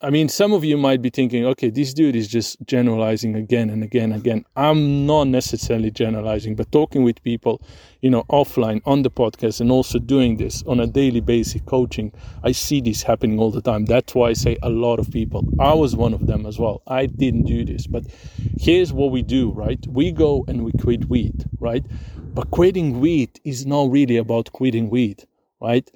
I 0.05 0.11
mean, 0.11 0.29
some 0.29 0.53
of 0.53 0.65
you 0.65 0.77
might 0.77 1.01
be 1.01 1.11
thinking, 1.11 1.47
okay, 1.47 1.71
this 1.71 1.95
dude 1.95 2.17
is 2.17 2.27
just 2.27 2.57
generalizing 2.67 3.37
again 3.37 3.71
and 3.71 3.85
again 3.85 4.11
and 4.11 4.21
again. 4.21 4.45
I'm 4.57 5.07
not 5.07 5.29
necessarily 5.29 5.93
generalizing, 5.93 6.57
but 6.57 6.73
talking 6.73 7.05
with 7.05 7.23
people, 7.23 7.63
you 8.01 8.11
know, 8.11 8.25
offline 8.25 8.81
on 8.85 9.03
the 9.03 9.13
podcast 9.13 9.61
and 9.61 9.71
also 9.71 10.01
doing 10.01 10.39
this 10.39 10.65
on 10.67 10.81
a 10.81 10.89
daily 10.89 11.21
basis, 11.21 11.63
coaching, 11.67 12.13
I 12.43 12.51
see 12.51 12.81
this 12.81 13.05
happening 13.05 13.39
all 13.39 13.53
the 13.53 13.63
time. 13.63 13.85
That's 13.85 14.13
why 14.13 14.31
I 14.31 14.33
say 14.33 14.57
a 14.61 14.71
lot 14.71 14.99
of 14.99 15.09
people. 15.09 15.47
I 15.61 15.73
was 15.73 15.95
one 15.95 16.15
of 16.15 16.27
them 16.27 16.47
as 16.47 16.59
well. 16.59 16.83
I 16.89 17.07
didn't 17.07 17.45
do 17.45 17.65
this, 17.65 17.87
but 17.87 18.05
here's 18.59 18.93
what 18.93 19.13
we 19.13 19.23
do, 19.23 19.53
right? 19.53 19.87
We 19.87 20.11
go 20.11 20.45
and 20.49 20.65
we 20.65 20.73
quit 20.73 21.09
weed, 21.09 21.45
right? 21.61 21.87
But 22.35 22.51
quitting 22.51 22.99
weed 22.99 23.39
is 23.45 23.67
not 23.67 23.93
really 23.93 24.17
about 24.17 24.51
quitting 24.51 24.91
weed, 24.91 25.29
right? 25.61 25.89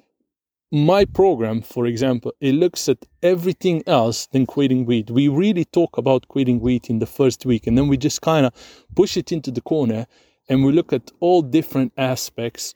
My 0.71 1.05
program, 1.05 1.61
for 1.61 1.85
example, 1.85 2.33
it 2.41 2.53
looks 2.53 2.89
at 2.89 3.05
everything 3.23 3.83
else 3.87 4.27
than 4.27 4.45
quitting 4.45 4.85
weed. 4.85 5.09
We 5.09 5.27
really 5.27 5.65
talk 5.65 5.97
about 5.97 6.27
quitting 6.27 6.59
weed 6.59 6.89
in 6.89 6.99
the 6.99 7.05
first 7.05 7.45
week, 7.45 7.67
and 7.67 7.77
then 7.77 7.87
we 7.87 7.97
just 7.97 8.21
kind 8.21 8.45
of 8.45 8.53
push 8.95 9.15
it 9.15 9.31
into 9.31 9.51
the 9.51 9.61
corner 9.61 10.07
and 10.49 10.63
we 10.63 10.71
look 10.71 10.93
at 10.93 11.11
all 11.19 11.41
different 11.41 11.93
aspects 11.97 12.73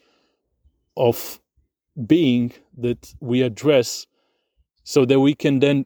of 0.97 1.39
being 2.05 2.51
that 2.77 3.13
we 3.19 3.41
address 3.41 4.07
so 4.83 5.05
that 5.05 5.19
we 5.19 5.35
can 5.35 5.59
then 5.59 5.85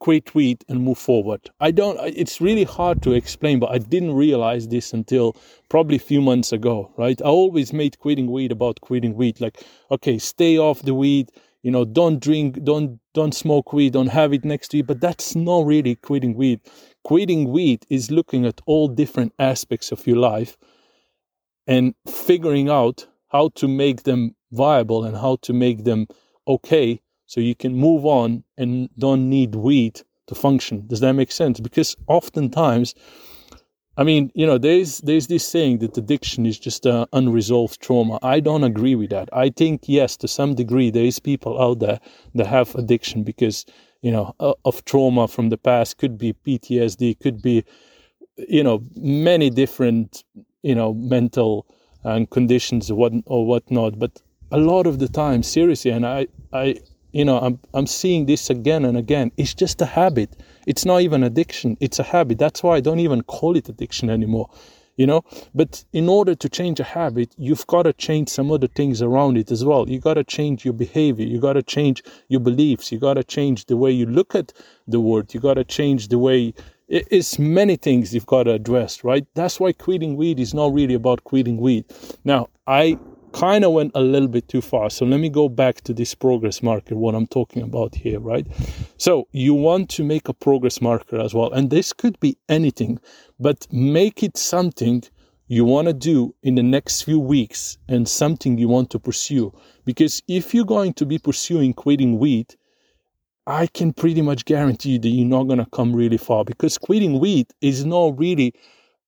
quit 0.00 0.34
weed 0.34 0.64
and 0.68 0.82
move 0.82 0.98
forward. 0.98 1.50
I 1.60 1.70
don't, 1.70 1.98
it's 2.00 2.40
really 2.40 2.64
hard 2.64 3.02
to 3.02 3.12
explain, 3.12 3.60
but 3.60 3.70
I 3.70 3.78
didn't 3.78 4.14
realize 4.14 4.66
this 4.66 4.92
until 4.92 5.36
probably 5.68 5.96
a 5.96 6.00
few 6.00 6.20
months 6.20 6.52
ago, 6.52 6.90
right? 6.96 7.20
I 7.22 7.26
always 7.26 7.72
made 7.72 7.98
quitting 7.98 8.30
weed 8.30 8.50
about 8.50 8.80
quitting 8.80 9.14
weed. 9.14 9.40
Like, 9.40 9.62
okay, 9.90 10.18
stay 10.18 10.58
off 10.58 10.82
the 10.82 10.94
weed, 10.94 11.30
you 11.62 11.70
know, 11.70 11.84
don't 11.84 12.18
drink, 12.18 12.64
don't, 12.64 12.98
don't 13.12 13.34
smoke 13.34 13.72
weed, 13.72 13.92
don't 13.92 14.08
have 14.08 14.32
it 14.32 14.44
next 14.44 14.68
to 14.68 14.78
you. 14.78 14.84
But 14.84 15.00
that's 15.00 15.36
not 15.36 15.66
really 15.66 15.94
quitting 15.94 16.34
weed. 16.34 16.60
Quitting 17.04 17.50
weed 17.50 17.84
is 17.90 18.10
looking 18.10 18.46
at 18.46 18.60
all 18.66 18.88
different 18.88 19.34
aspects 19.38 19.92
of 19.92 20.06
your 20.06 20.16
life 20.16 20.56
and 21.66 21.94
figuring 22.08 22.70
out 22.70 23.06
how 23.28 23.50
to 23.56 23.68
make 23.68 24.02
them 24.04 24.34
viable 24.50 25.04
and 25.04 25.16
how 25.16 25.36
to 25.42 25.52
make 25.52 25.84
them 25.84 26.06
okay 26.48 27.00
so 27.30 27.40
you 27.40 27.54
can 27.54 27.76
move 27.76 28.04
on 28.04 28.42
and 28.58 28.88
don't 28.98 29.30
need 29.30 29.54
weed 29.54 30.02
to 30.26 30.34
function. 30.34 30.84
Does 30.88 30.98
that 30.98 31.12
make 31.12 31.30
sense? 31.30 31.60
Because 31.60 31.96
oftentimes, 32.08 32.92
I 33.96 34.02
mean, 34.02 34.32
you 34.34 34.44
know, 34.44 34.58
there's 34.58 34.98
there's 35.02 35.28
this 35.28 35.46
saying 35.46 35.78
that 35.78 35.96
addiction 35.96 36.44
is 36.44 36.58
just 36.58 36.86
an 36.86 37.06
unresolved 37.12 37.80
trauma. 37.80 38.18
I 38.20 38.40
don't 38.40 38.64
agree 38.64 38.96
with 38.96 39.10
that. 39.10 39.28
I 39.32 39.50
think 39.50 39.82
yes, 39.86 40.16
to 40.16 40.26
some 40.26 40.56
degree, 40.56 40.90
there 40.90 41.04
is 41.04 41.20
people 41.20 41.62
out 41.62 41.78
there 41.78 42.00
that 42.34 42.48
have 42.48 42.74
addiction 42.74 43.22
because 43.22 43.64
you 44.02 44.10
know 44.10 44.34
of 44.64 44.84
trauma 44.84 45.28
from 45.28 45.50
the 45.50 45.58
past. 45.58 45.98
Could 45.98 46.18
be 46.18 46.32
PTSD. 46.32 47.20
Could 47.20 47.40
be 47.40 47.64
you 48.36 48.64
know 48.64 48.82
many 48.96 49.50
different 49.50 50.24
you 50.64 50.74
know 50.74 50.94
mental 50.94 51.64
and 52.02 52.28
conditions 52.28 52.90
or 52.90 52.96
what 52.96 53.12
or 53.26 53.46
whatnot. 53.46 54.00
But 54.00 54.20
a 54.50 54.58
lot 54.58 54.88
of 54.88 54.98
the 54.98 55.06
time, 55.06 55.44
seriously, 55.44 55.92
and 55.92 56.04
I 56.04 56.26
I 56.52 56.80
you 57.12 57.24
know 57.24 57.38
i'm 57.38 57.58
i'm 57.74 57.86
seeing 57.86 58.26
this 58.26 58.50
again 58.50 58.84
and 58.84 58.96
again. 58.96 59.32
It's 59.36 59.54
just 59.54 59.80
a 59.82 59.86
habit. 59.86 60.36
It's 60.66 60.84
not 60.84 61.02
even 61.02 61.22
addiction. 61.22 61.76
It's 61.80 61.98
a 61.98 62.02
habit. 62.04 62.38
That's 62.38 62.62
why 62.62 62.76
i 62.76 62.80
don't 62.80 63.00
even 63.00 63.22
call 63.22 63.56
it 63.56 63.68
addiction 63.68 64.10
anymore 64.10 64.48
you 65.00 65.06
know? 65.06 65.22
But 65.54 65.82
in 65.94 66.10
order 66.10 66.34
to 66.34 66.48
change 66.48 66.78
a 66.78 66.84
habit 66.84 67.34
you've 67.38 67.66
got 67.66 67.84
to 67.84 67.92
change 67.94 68.28
some 68.28 68.52
other 68.52 68.66
things 68.66 69.00
around 69.00 69.38
it 69.38 69.50
as 69.50 69.64
well. 69.64 69.88
You 69.88 69.98
got 69.98 70.14
to 70.14 70.24
change 70.24 70.62
your 70.66 70.74
behavior. 70.74 71.26
You 71.26 71.40
got 71.40 71.54
to 71.54 71.62
change 71.62 72.02
your 72.28 72.40
beliefs. 72.40 72.92
You 72.92 72.98
got 72.98 73.14
to 73.14 73.24
change 73.24 73.64
the 73.64 73.78
way 73.78 73.90
you 73.90 74.04
look 74.04 74.34
at 74.34 74.52
the 74.86 75.00
world. 75.00 75.32
You 75.32 75.40
got 75.40 75.54
to 75.54 75.64
change 75.64 76.08
the 76.08 76.18
way 76.18 76.52
it's 76.90 77.38
many 77.38 77.76
things 77.76 78.12
you've 78.12 78.26
got 78.26 78.42
to 78.42 78.52
address 78.52 79.04
right? 79.04 79.24
That's 79.34 79.60
why 79.60 79.72
quitting 79.72 80.16
weed 80.16 80.40
is 80.40 80.52
not 80.52 80.74
really 80.74 80.94
about 80.94 81.24
quitting 81.24 81.58
weed. 81.58 81.84
Now 82.24 82.48
i 82.66 82.98
kind 83.32 83.64
of 83.64 83.72
went 83.72 83.92
a 83.94 84.00
little 84.00 84.28
bit 84.28 84.48
too 84.48 84.60
far. 84.60 84.90
So 84.90 85.04
let 85.04 85.20
me 85.20 85.28
go 85.28 85.48
back 85.48 85.82
to 85.82 85.94
this 85.94 86.14
progress 86.14 86.62
marker, 86.62 86.96
what 86.96 87.14
I'm 87.14 87.26
talking 87.26 87.62
about 87.62 87.94
here, 87.94 88.20
right? 88.20 88.46
So 88.96 89.28
you 89.32 89.54
want 89.54 89.88
to 89.90 90.04
make 90.04 90.28
a 90.28 90.34
progress 90.34 90.80
marker 90.80 91.20
as 91.20 91.34
well. 91.34 91.52
And 91.52 91.70
this 91.70 91.92
could 91.92 92.18
be 92.20 92.36
anything, 92.48 92.98
but 93.38 93.66
make 93.72 94.22
it 94.22 94.36
something 94.36 95.02
you 95.48 95.64
want 95.64 95.88
to 95.88 95.92
do 95.92 96.34
in 96.42 96.54
the 96.54 96.62
next 96.62 97.02
few 97.02 97.18
weeks 97.18 97.78
and 97.88 98.08
something 98.08 98.58
you 98.58 98.68
want 98.68 98.90
to 98.90 98.98
pursue. 98.98 99.52
Because 99.84 100.22
if 100.28 100.54
you're 100.54 100.64
going 100.64 100.94
to 100.94 101.06
be 101.06 101.18
pursuing 101.18 101.72
quitting 101.72 102.18
weed, 102.18 102.54
I 103.46 103.66
can 103.66 103.92
pretty 103.92 104.22
much 104.22 104.44
guarantee 104.44 104.98
that 104.98 105.08
you're 105.08 105.26
not 105.26 105.44
going 105.44 105.58
to 105.58 105.66
come 105.72 105.94
really 105.94 106.18
far 106.18 106.44
because 106.44 106.78
quitting 106.78 107.18
weed 107.18 107.48
is 107.60 107.84
not 107.84 108.18
really, 108.18 108.54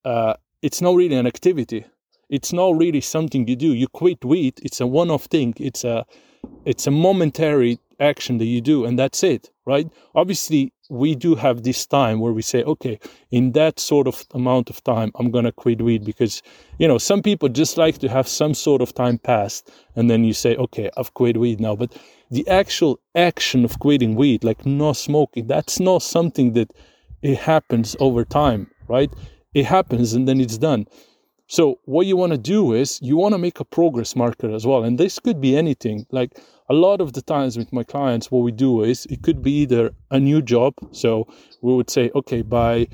uh, 0.04 0.34
it's 0.62 0.80
not 0.80 0.96
really 0.96 1.14
an 1.14 1.26
activity 1.26 1.84
it's 2.32 2.50
not 2.52 2.78
really 2.78 3.02
something 3.02 3.46
you 3.46 3.54
do. 3.54 3.74
You 3.74 3.88
quit 3.88 4.24
weed. 4.24 4.58
It's 4.62 4.80
a 4.80 4.86
one-off 4.86 5.24
thing. 5.26 5.52
It's 5.58 5.84
a 5.84 6.06
it's 6.64 6.86
a 6.86 6.90
momentary 6.90 7.78
action 8.00 8.38
that 8.38 8.46
you 8.46 8.60
do, 8.60 8.84
and 8.84 8.98
that's 8.98 9.22
it, 9.22 9.50
right? 9.64 9.88
Obviously, 10.14 10.72
we 10.88 11.14
do 11.14 11.36
have 11.36 11.62
this 11.62 11.86
time 11.86 12.18
where 12.18 12.32
we 12.32 12.42
say, 12.42 12.64
okay, 12.64 12.98
in 13.30 13.52
that 13.52 13.78
sort 13.78 14.08
of 14.08 14.24
amount 14.32 14.70
of 14.70 14.82
time, 14.82 15.12
I'm 15.16 15.30
gonna 15.30 15.52
quit 15.52 15.82
weed 15.82 16.04
because 16.04 16.42
you 16.78 16.88
know 16.88 16.96
some 16.96 17.22
people 17.22 17.50
just 17.50 17.76
like 17.76 17.98
to 17.98 18.08
have 18.08 18.26
some 18.26 18.54
sort 18.54 18.80
of 18.80 18.94
time 18.94 19.18
passed, 19.18 19.70
and 19.94 20.10
then 20.10 20.24
you 20.24 20.32
say, 20.32 20.56
okay, 20.56 20.90
I've 20.96 21.12
quit 21.12 21.36
weed 21.36 21.60
now. 21.60 21.76
But 21.76 21.94
the 22.30 22.48
actual 22.48 22.98
action 23.14 23.62
of 23.62 23.78
quitting 23.78 24.14
weed, 24.14 24.42
like 24.42 24.64
no 24.64 24.94
smoking, 24.94 25.48
that's 25.48 25.78
not 25.80 26.02
something 26.02 26.54
that 26.54 26.72
it 27.20 27.36
happens 27.36 27.94
over 28.00 28.24
time, 28.24 28.70
right? 28.88 29.12
It 29.52 29.66
happens 29.66 30.14
and 30.14 30.26
then 30.26 30.40
it's 30.40 30.56
done. 30.56 30.86
So 31.52 31.80
what 31.84 32.06
you 32.06 32.16
want 32.16 32.32
to 32.32 32.38
do 32.38 32.72
is 32.72 32.98
you 33.02 33.18
want 33.18 33.34
to 33.34 33.38
make 33.38 33.60
a 33.60 33.64
progress 33.66 34.16
marker 34.16 34.50
as 34.50 34.66
well. 34.66 34.84
And 34.84 34.96
this 34.96 35.18
could 35.18 35.38
be 35.38 35.54
anything. 35.54 36.06
Like 36.10 36.38
a 36.70 36.72
lot 36.72 37.02
of 37.02 37.12
the 37.12 37.20
times 37.20 37.58
with 37.58 37.74
my 37.74 37.84
clients, 37.84 38.30
what 38.30 38.42
we 38.42 38.52
do 38.52 38.82
is 38.82 39.04
it 39.10 39.20
could 39.22 39.42
be 39.42 39.52
either 39.60 39.90
a 40.10 40.18
new 40.18 40.40
job. 40.40 40.72
So 40.92 41.28
we 41.60 41.74
would 41.74 41.90
say, 41.90 42.10
okay, 42.14 42.40
by 42.40 42.88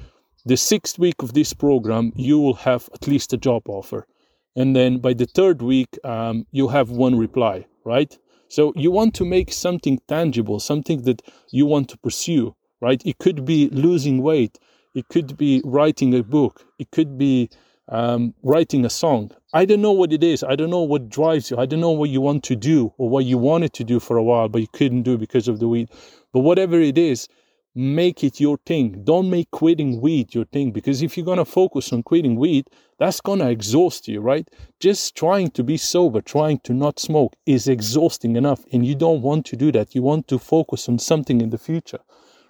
the 0.44 0.56
sixth 0.56 0.98
week 0.98 1.22
of 1.22 1.34
this 1.34 1.54
program, 1.54 2.12
you 2.16 2.40
will 2.40 2.54
have 2.54 2.88
at 2.92 3.06
least 3.06 3.32
a 3.32 3.36
job 3.36 3.62
offer. 3.68 4.08
And 4.56 4.74
then 4.74 4.98
by 4.98 5.12
the 5.12 5.26
third 5.26 5.62
week, 5.62 5.96
um, 6.02 6.44
you'll 6.50 6.76
have 6.80 6.90
one 6.90 7.16
reply, 7.16 7.64
right? 7.84 8.18
So 8.48 8.72
you 8.74 8.90
want 8.90 9.14
to 9.14 9.24
make 9.24 9.52
something 9.52 10.00
tangible, 10.08 10.58
something 10.58 11.02
that 11.02 11.22
you 11.52 11.64
want 11.64 11.90
to 11.90 11.98
pursue, 11.98 12.56
right? 12.80 13.00
It 13.06 13.18
could 13.18 13.44
be 13.44 13.68
losing 13.68 14.20
weight. 14.20 14.58
It 14.96 15.06
could 15.06 15.36
be 15.36 15.62
writing 15.64 16.12
a 16.12 16.24
book. 16.24 16.64
It 16.80 16.90
could 16.90 17.16
be 17.16 17.50
um, 17.88 18.34
writing 18.42 18.84
a 18.84 18.90
song. 18.90 19.30
I 19.52 19.64
don't 19.64 19.80
know 19.80 19.92
what 19.92 20.12
it 20.12 20.22
is. 20.22 20.44
I 20.44 20.56
don't 20.56 20.70
know 20.70 20.82
what 20.82 21.08
drives 21.08 21.50
you. 21.50 21.56
I 21.56 21.66
don't 21.66 21.80
know 21.80 21.90
what 21.90 22.10
you 22.10 22.20
want 22.20 22.44
to 22.44 22.56
do 22.56 22.92
or 22.98 23.08
what 23.08 23.24
you 23.24 23.38
wanted 23.38 23.72
to 23.74 23.84
do 23.84 23.98
for 23.98 24.16
a 24.16 24.22
while, 24.22 24.48
but 24.48 24.60
you 24.60 24.68
couldn't 24.72 25.02
do 25.02 25.16
because 25.16 25.48
of 25.48 25.58
the 25.58 25.68
weed. 25.68 25.88
But 26.32 26.40
whatever 26.40 26.78
it 26.80 26.98
is, 26.98 27.28
make 27.74 28.24
it 28.24 28.40
your 28.40 28.58
thing. 28.66 29.02
Don't 29.04 29.30
make 29.30 29.50
quitting 29.50 30.00
weed 30.00 30.34
your 30.34 30.44
thing 30.46 30.72
because 30.72 31.00
if 31.00 31.16
you're 31.16 31.24
going 31.24 31.38
to 31.38 31.44
focus 31.44 31.92
on 31.92 32.02
quitting 32.02 32.36
weed, 32.36 32.68
that's 32.98 33.20
going 33.20 33.38
to 33.38 33.48
exhaust 33.48 34.08
you, 34.08 34.20
right? 34.20 34.48
Just 34.80 35.14
trying 35.16 35.50
to 35.52 35.62
be 35.62 35.76
sober, 35.76 36.20
trying 36.20 36.58
to 36.64 36.74
not 36.74 36.98
smoke 36.98 37.36
is 37.46 37.68
exhausting 37.68 38.36
enough. 38.36 38.64
And 38.72 38.84
you 38.84 38.94
don't 38.94 39.22
want 39.22 39.46
to 39.46 39.56
do 39.56 39.72
that. 39.72 39.94
You 39.94 40.02
want 40.02 40.28
to 40.28 40.38
focus 40.38 40.88
on 40.88 40.98
something 40.98 41.40
in 41.40 41.50
the 41.50 41.58
future 41.58 42.00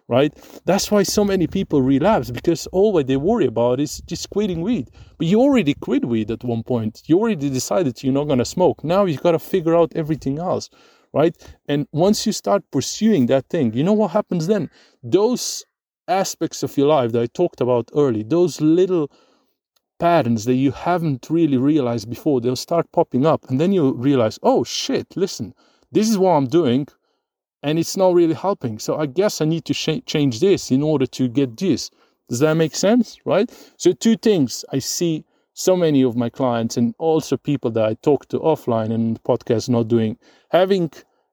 right? 0.08 0.34
That's 0.64 0.90
why 0.90 1.02
so 1.02 1.22
many 1.22 1.46
people 1.46 1.82
relapse 1.82 2.30
because 2.30 2.66
all 2.68 2.92
what 2.92 3.06
they 3.06 3.16
worry 3.16 3.46
about 3.46 3.78
is 3.78 4.00
just 4.06 4.30
quitting 4.30 4.62
weed. 4.62 4.90
But 5.18 5.26
you 5.26 5.40
already 5.40 5.74
quit 5.74 6.04
weed 6.04 6.30
at 6.30 6.44
one 6.44 6.62
point. 6.62 7.02
You 7.06 7.18
already 7.18 7.50
decided 7.50 8.02
you're 8.02 8.12
not 8.12 8.26
going 8.26 8.38
to 8.38 8.44
smoke. 8.44 8.82
Now 8.82 9.04
you've 9.04 9.22
got 9.22 9.32
to 9.32 9.38
figure 9.38 9.76
out 9.76 9.92
everything 9.94 10.38
else, 10.38 10.70
right? 11.12 11.36
And 11.68 11.86
once 11.92 12.26
you 12.26 12.32
start 12.32 12.64
pursuing 12.70 13.26
that 13.26 13.48
thing, 13.50 13.74
you 13.74 13.84
know 13.84 13.92
what 13.92 14.12
happens 14.12 14.46
then? 14.46 14.70
Those 15.02 15.64
aspects 16.08 16.62
of 16.62 16.76
your 16.78 16.88
life 16.88 17.12
that 17.12 17.22
I 17.22 17.26
talked 17.26 17.60
about 17.60 17.90
early, 17.94 18.22
those 18.22 18.62
little 18.62 19.10
patterns 19.98 20.46
that 20.46 20.54
you 20.54 20.70
haven't 20.70 21.26
really 21.28 21.58
realized 21.58 22.08
before, 22.08 22.40
they'll 22.40 22.56
start 22.56 22.90
popping 22.92 23.26
up. 23.26 23.44
And 23.50 23.60
then 23.60 23.72
you 23.72 23.92
realize, 23.92 24.38
oh 24.42 24.64
shit, 24.64 25.16
listen, 25.16 25.52
this 25.92 26.08
is 26.08 26.16
what 26.16 26.30
I'm 26.30 26.46
doing 26.46 26.88
and 27.62 27.78
it's 27.78 27.96
not 27.96 28.14
really 28.14 28.34
helping. 28.34 28.78
So 28.78 28.96
I 28.96 29.06
guess 29.06 29.40
I 29.40 29.44
need 29.44 29.64
to 29.66 29.74
sh- 29.74 30.04
change 30.06 30.40
this 30.40 30.70
in 30.70 30.82
order 30.82 31.06
to 31.06 31.28
get 31.28 31.56
this. 31.56 31.90
Does 32.28 32.40
that 32.40 32.54
make 32.54 32.74
sense? 32.74 33.18
Right? 33.24 33.50
So, 33.76 33.92
two 33.92 34.16
things 34.16 34.64
I 34.72 34.80
see 34.80 35.24
so 35.54 35.76
many 35.76 36.02
of 36.02 36.14
my 36.14 36.28
clients 36.28 36.76
and 36.76 36.94
also 36.98 37.36
people 37.36 37.70
that 37.72 37.84
I 37.84 37.94
talk 37.94 38.28
to 38.28 38.38
offline 38.38 38.92
and 38.92 39.22
podcast 39.24 39.68
not 39.68 39.88
doing 39.88 40.18
having 40.50 40.92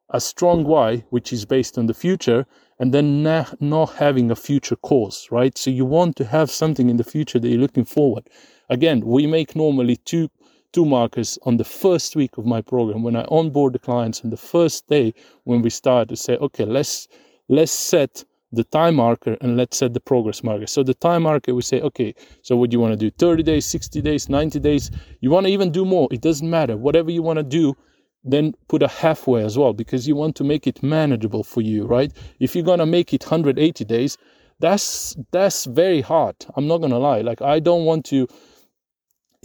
a 0.09 0.21
strong 0.21 0.63
why, 0.63 1.03
which 1.09 1.33
is 1.33 1.45
based 1.45 1.77
on 1.77 1.87
the 1.87 1.93
future, 1.93 2.45
and 2.79 2.93
then 2.93 3.23
na- 3.23 3.45
not 3.59 3.95
having 3.95 4.31
a 4.31 4.35
future 4.35 4.77
cause, 4.77 5.27
right? 5.31 5.57
So, 5.57 5.69
you 5.69 5.85
want 5.85 6.15
to 6.15 6.25
have 6.25 6.49
something 6.49 6.89
in 6.89 6.97
the 6.97 7.03
future 7.03 7.39
that 7.39 7.49
you're 7.49 7.59
looking 7.59 7.85
forward. 7.85 8.29
Again, 8.69 9.01
we 9.05 9.27
make 9.27 9.55
normally 9.55 9.97
two 9.97 10.29
two 10.75 10.85
markers 10.85 11.39
on 11.43 11.55
the 11.55 11.63
first 11.63 12.17
week 12.17 12.37
of 12.37 12.45
my 12.45 12.61
program 12.61 13.01
when 13.01 13.15
I 13.15 13.23
onboard 13.29 13.71
the 13.71 13.79
clients 13.79 14.21
on 14.25 14.29
the 14.29 14.43
first 14.53 14.85
day 14.87 15.13
when 15.45 15.61
we 15.61 15.69
start 15.69 16.09
to 16.09 16.17
say, 16.17 16.35
okay, 16.35 16.65
let's 16.65 17.07
let's 17.47 17.71
set 17.71 18.25
the 18.51 18.65
time 18.65 18.95
marker 18.95 19.37
and 19.39 19.55
let's 19.55 19.77
set 19.77 19.93
the 19.93 20.01
progress 20.01 20.43
marker. 20.43 20.67
So 20.67 20.83
the 20.83 20.93
time 20.93 21.23
marker 21.23 21.55
we 21.55 21.61
say, 21.61 21.79
okay, 21.79 22.13
so 22.41 22.57
what 22.57 22.69
do 22.69 22.75
you 22.75 22.81
want 22.81 22.91
to 22.91 22.97
do? 22.97 23.09
30 23.09 23.43
days, 23.43 23.65
60 23.65 24.01
days, 24.01 24.27
90 24.27 24.59
days. 24.59 24.91
You 25.21 25.29
want 25.29 25.45
to 25.45 25.51
even 25.53 25.71
do 25.71 25.85
more. 25.85 26.09
It 26.11 26.19
doesn't 26.19 26.49
matter. 26.49 26.75
Whatever 26.75 27.09
you 27.09 27.23
want 27.23 27.37
to 27.37 27.43
do, 27.43 27.77
then 28.25 28.53
put 28.67 28.83
a 28.83 28.89
halfway 28.89 29.45
as 29.45 29.57
well 29.57 29.71
because 29.71 30.05
you 30.09 30.17
want 30.17 30.35
to 30.35 30.43
make 30.43 30.67
it 30.67 30.83
manageable 30.83 31.45
for 31.45 31.61
you, 31.61 31.85
right? 31.85 32.11
If 32.41 32.53
you're 32.53 32.65
gonna 32.65 32.85
make 32.85 33.13
it 33.13 33.23
180 33.23 33.85
days, 33.85 34.17
that's 34.59 35.15
that's 35.31 35.63
very 35.65 36.01
hard. 36.01 36.35
I'm 36.57 36.67
not 36.67 36.79
gonna 36.79 36.99
lie. 36.99 37.21
Like 37.21 37.41
I 37.41 37.61
don't 37.61 37.85
want 37.85 38.03
to 38.07 38.27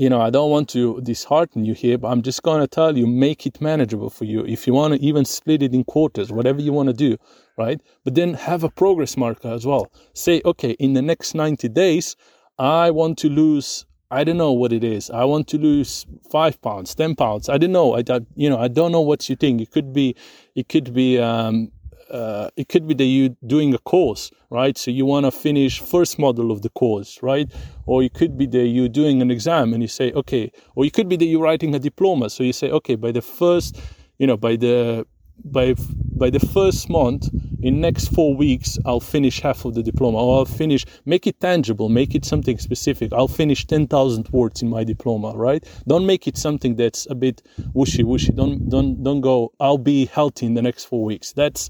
you 0.00 0.08
know, 0.08 0.22
I 0.22 0.30
don't 0.30 0.50
want 0.50 0.70
to 0.70 0.98
dishearten 1.02 1.66
you 1.66 1.74
here, 1.74 1.98
but 1.98 2.08
I'm 2.08 2.22
just 2.22 2.42
going 2.42 2.62
to 2.62 2.66
tell 2.66 2.96
you 2.96 3.06
make 3.06 3.44
it 3.44 3.60
manageable 3.60 4.08
for 4.08 4.24
you. 4.24 4.46
If 4.46 4.66
you 4.66 4.72
want 4.72 4.94
to 4.94 5.00
even 5.00 5.26
split 5.26 5.62
it 5.62 5.74
in 5.74 5.84
quarters, 5.84 6.32
whatever 6.32 6.62
you 6.62 6.72
want 6.72 6.86
to 6.88 6.94
do, 6.94 7.18
right? 7.58 7.78
But 8.02 8.14
then 8.14 8.32
have 8.32 8.64
a 8.64 8.70
progress 8.70 9.18
marker 9.18 9.48
as 9.48 9.66
well. 9.66 9.92
Say, 10.14 10.40
okay, 10.46 10.70
in 10.70 10.94
the 10.94 11.02
next 11.02 11.34
90 11.34 11.68
days, 11.68 12.16
I 12.58 12.90
want 12.90 13.18
to 13.18 13.28
lose 13.28 13.84
I 14.10 14.24
don't 14.24 14.38
know 14.38 14.52
what 14.52 14.72
it 14.72 14.82
is. 14.82 15.08
I 15.10 15.24
want 15.24 15.46
to 15.48 15.58
lose 15.58 16.04
five 16.32 16.60
pounds, 16.62 16.96
ten 16.96 17.14
pounds. 17.14 17.48
I 17.48 17.58
don't 17.58 17.70
know. 17.70 17.94
I, 17.94 18.02
I 18.08 18.20
you 18.34 18.50
know 18.50 18.58
I 18.58 18.68
don't 18.68 18.90
know 18.90 19.02
what 19.02 19.28
you 19.28 19.36
think. 19.36 19.60
It 19.60 19.70
could 19.70 19.92
be, 19.92 20.16
it 20.56 20.68
could 20.68 20.92
be 20.92 21.18
um, 21.20 21.70
uh, 22.10 22.50
it 22.56 22.68
could 22.68 22.86
be 22.86 22.94
that 22.94 23.04
you're 23.04 23.36
doing 23.46 23.74
a 23.74 23.78
course, 23.78 24.30
right? 24.50 24.76
So 24.76 24.90
you 24.90 25.06
want 25.06 25.26
to 25.26 25.30
finish 25.30 25.80
first 25.80 26.18
model 26.18 26.50
of 26.50 26.62
the 26.62 26.70
course, 26.70 27.22
right? 27.22 27.50
Or 27.86 28.02
it 28.02 28.14
could 28.14 28.36
be 28.36 28.46
that 28.46 28.66
you're 28.66 28.88
doing 28.88 29.22
an 29.22 29.30
exam 29.30 29.72
and 29.72 29.82
you 29.82 29.88
say, 29.88 30.12
okay, 30.12 30.52
or 30.74 30.84
it 30.84 30.92
could 30.92 31.08
be 31.08 31.16
that 31.16 31.24
you're 31.24 31.42
writing 31.42 31.74
a 31.74 31.78
diploma. 31.78 32.30
So 32.30 32.42
you 32.42 32.52
say, 32.52 32.70
okay, 32.70 32.94
by 32.94 33.12
the 33.12 33.22
first, 33.22 33.80
you 34.18 34.26
know, 34.26 34.36
by 34.36 34.56
the 34.56 35.06
by 35.44 35.74
by 36.16 36.30
the 36.30 36.40
first 36.40 36.90
month 36.90 37.28
in 37.62 37.80
next 37.80 38.08
four 38.08 38.34
weeks 38.36 38.78
i'll 38.84 39.00
finish 39.00 39.40
half 39.40 39.64
of 39.64 39.74
the 39.74 39.82
diploma 39.82 40.18
or 40.18 40.38
i'll 40.38 40.44
finish 40.44 40.84
make 41.04 41.26
it 41.26 41.40
tangible 41.40 41.88
make 41.88 42.14
it 42.14 42.24
something 42.24 42.58
specific 42.58 43.12
i'll 43.12 43.28
finish 43.28 43.66
10000 43.66 44.28
words 44.30 44.62
in 44.62 44.68
my 44.68 44.84
diploma 44.84 45.32
right 45.34 45.64
don't 45.86 46.06
make 46.06 46.26
it 46.26 46.36
something 46.36 46.76
that's 46.76 47.06
a 47.10 47.14
bit 47.14 47.42
wishy 47.72 48.02
wishy 48.02 48.32
don't 48.32 48.68
don't 48.68 49.02
don't 49.02 49.20
go 49.20 49.52
i'll 49.60 49.78
be 49.78 50.06
healthy 50.06 50.46
in 50.46 50.54
the 50.54 50.62
next 50.62 50.84
four 50.84 51.04
weeks 51.04 51.32
that's 51.32 51.68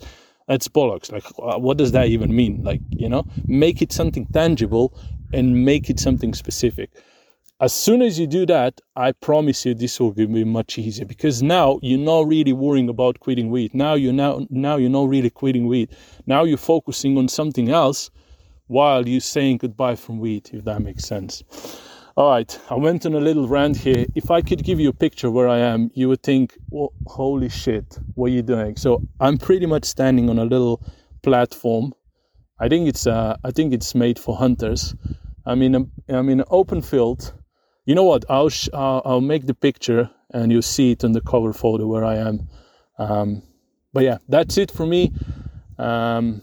that's 0.51 0.67
bollocks. 0.67 1.13
Like, 1.13 1.25
uh, 1.39 1.61
what 1.61 1.77
does 1.77 1.93
that 1.93 2.09
even 2.09 2.35
mean? 2.35 2.65
Like, 2.65 2.81
you 2.91 3.09
know, 3.09 3.25
make 3.47 3.81
it 3.81 3.93
something 3.93 4.27
tangible 4.33 4.93
and 5.33 5.65
make 5.65 5.89
it 5.89 6.01
something 6.01 6.35
specific. 6.35 6.91
As 7.61 7.73
soon 7.73 8.03
as 8.03 8.19
you 8.19 8.27
do 8.27 8.45
that, 8.47 8.81
I 8.97 9.13
promise 9.13 9.65
you 9.65 9.75
this 9.75 10.01
will 10.01 10.11
be 10.11 10.27
much 10.45 10.77
easier 10.77 11.05
because 11.05 11.41
now 11.41 11.79
you're 11.83 12.01
not 12.01 12.27
really 12.27 12.53
worrying 12.53 12.89
about 12.89 13.21
quitting 13.21 13.51
weed. 13.51 13.75
Now 13.75 13.95
you're 13.95 14.13
now 14.13 14.45
now 14.51 14.77
you're 14.77 14.91
not 14.91 15.09
really 15.09 15.31
quitting 15.31 15.69
weed. 15.69 15.91
Now 16.27 16.43
you're 16.43 16.59
focusing 16.59 17.17
on 17.17 17.29
something 17.29 17.69
else 17.69 18.11
while 18.67 19.07
you're 19.07 19.21
saying 19.21 19.59
goodbye 19.59 19.95
from 19.95 20.19
weed, 20.19 20.51
if 20.53 20.65
that 20.65 20.83
makes 20.83 21.05
sense. 21.05 21.45
All 22.21 22.33
right, 22.33 22.61
I 22.69 22.75
went 22.75 23.07
on 23.07 23.15
a 23.15 23.19
little 23.19 23.49
rant 23.49 23.79
here. 23.79 24.05
If 24.15 24.31
I 24.31 24.43
could 24.43 24.63
give 24.63 24.79
you 24.79 24.91
a 24.91 24.93
picture 24.93 25.31
where 25.31 25.49
I 25.49 25.57
am, 25.57 25.91
you 25.95 26.07
would 26.11 26.23
think, 26.23 26.55
well, 26.69 26.93
holy 27.07 27.49
shit, 27.49 27.99
what 28.15 28.27
are 28.27 28.35
you 28.35 28.43
doing? 28.43 28.77
So 28.77 29.01
I'm 29.21 29.39
pretty 29.39 29.65
much 29.65 29.87
standing 29.87 30.29
on 30.29 30.39
a 30.39 30.45
little 30.45 30.83
platform. 31.23 31.95
I 32.59 32.69
think 32.69 32.89
it's 32.89 33.07
uh, 33.07 33.39
I 33.43 33.51
think 33.53 33.73
it's 33.73 33.95
made 33.95 34.19
for 34.19 34.37
hunters. 34.37 34.95
I'm 35.47 35.63
in 35.63 35.75
a, 35.75 35.87
I'm 36.11 36.29
in 36.29 36.41
an 36.41 36.47
open 36.51 36.83
field. 36.83 37.33
You 37.87 37.95
know 37.95 38.05
what? 38.05 38.27
I'll 38.29 38.51
sh- 38.51 38.69
uh, 38.75 38.99
I'll 38.99 39.23
make 39.23 39.47
the 39.47 39.55
picture 39.55 40.11
and 40.29 40.53
you'll 40.53 40.61
see 40.61 40.91
it 40.91 41.05
on 41.05 41.13
the 41.13 41.23
cover 41.23 41.55
photo 41.55 41.87
where 41.87 42.05
I 42.05 42.17
am. 42.17 42.51
Um, 42.99 43.43
but 43.95 44.05
yeah, 44.05 44.19
that's 44.29 44.59
it 44.59 44.71
for 44.71 44.85
me. 44.85 45.15
Um, 45.79 46.43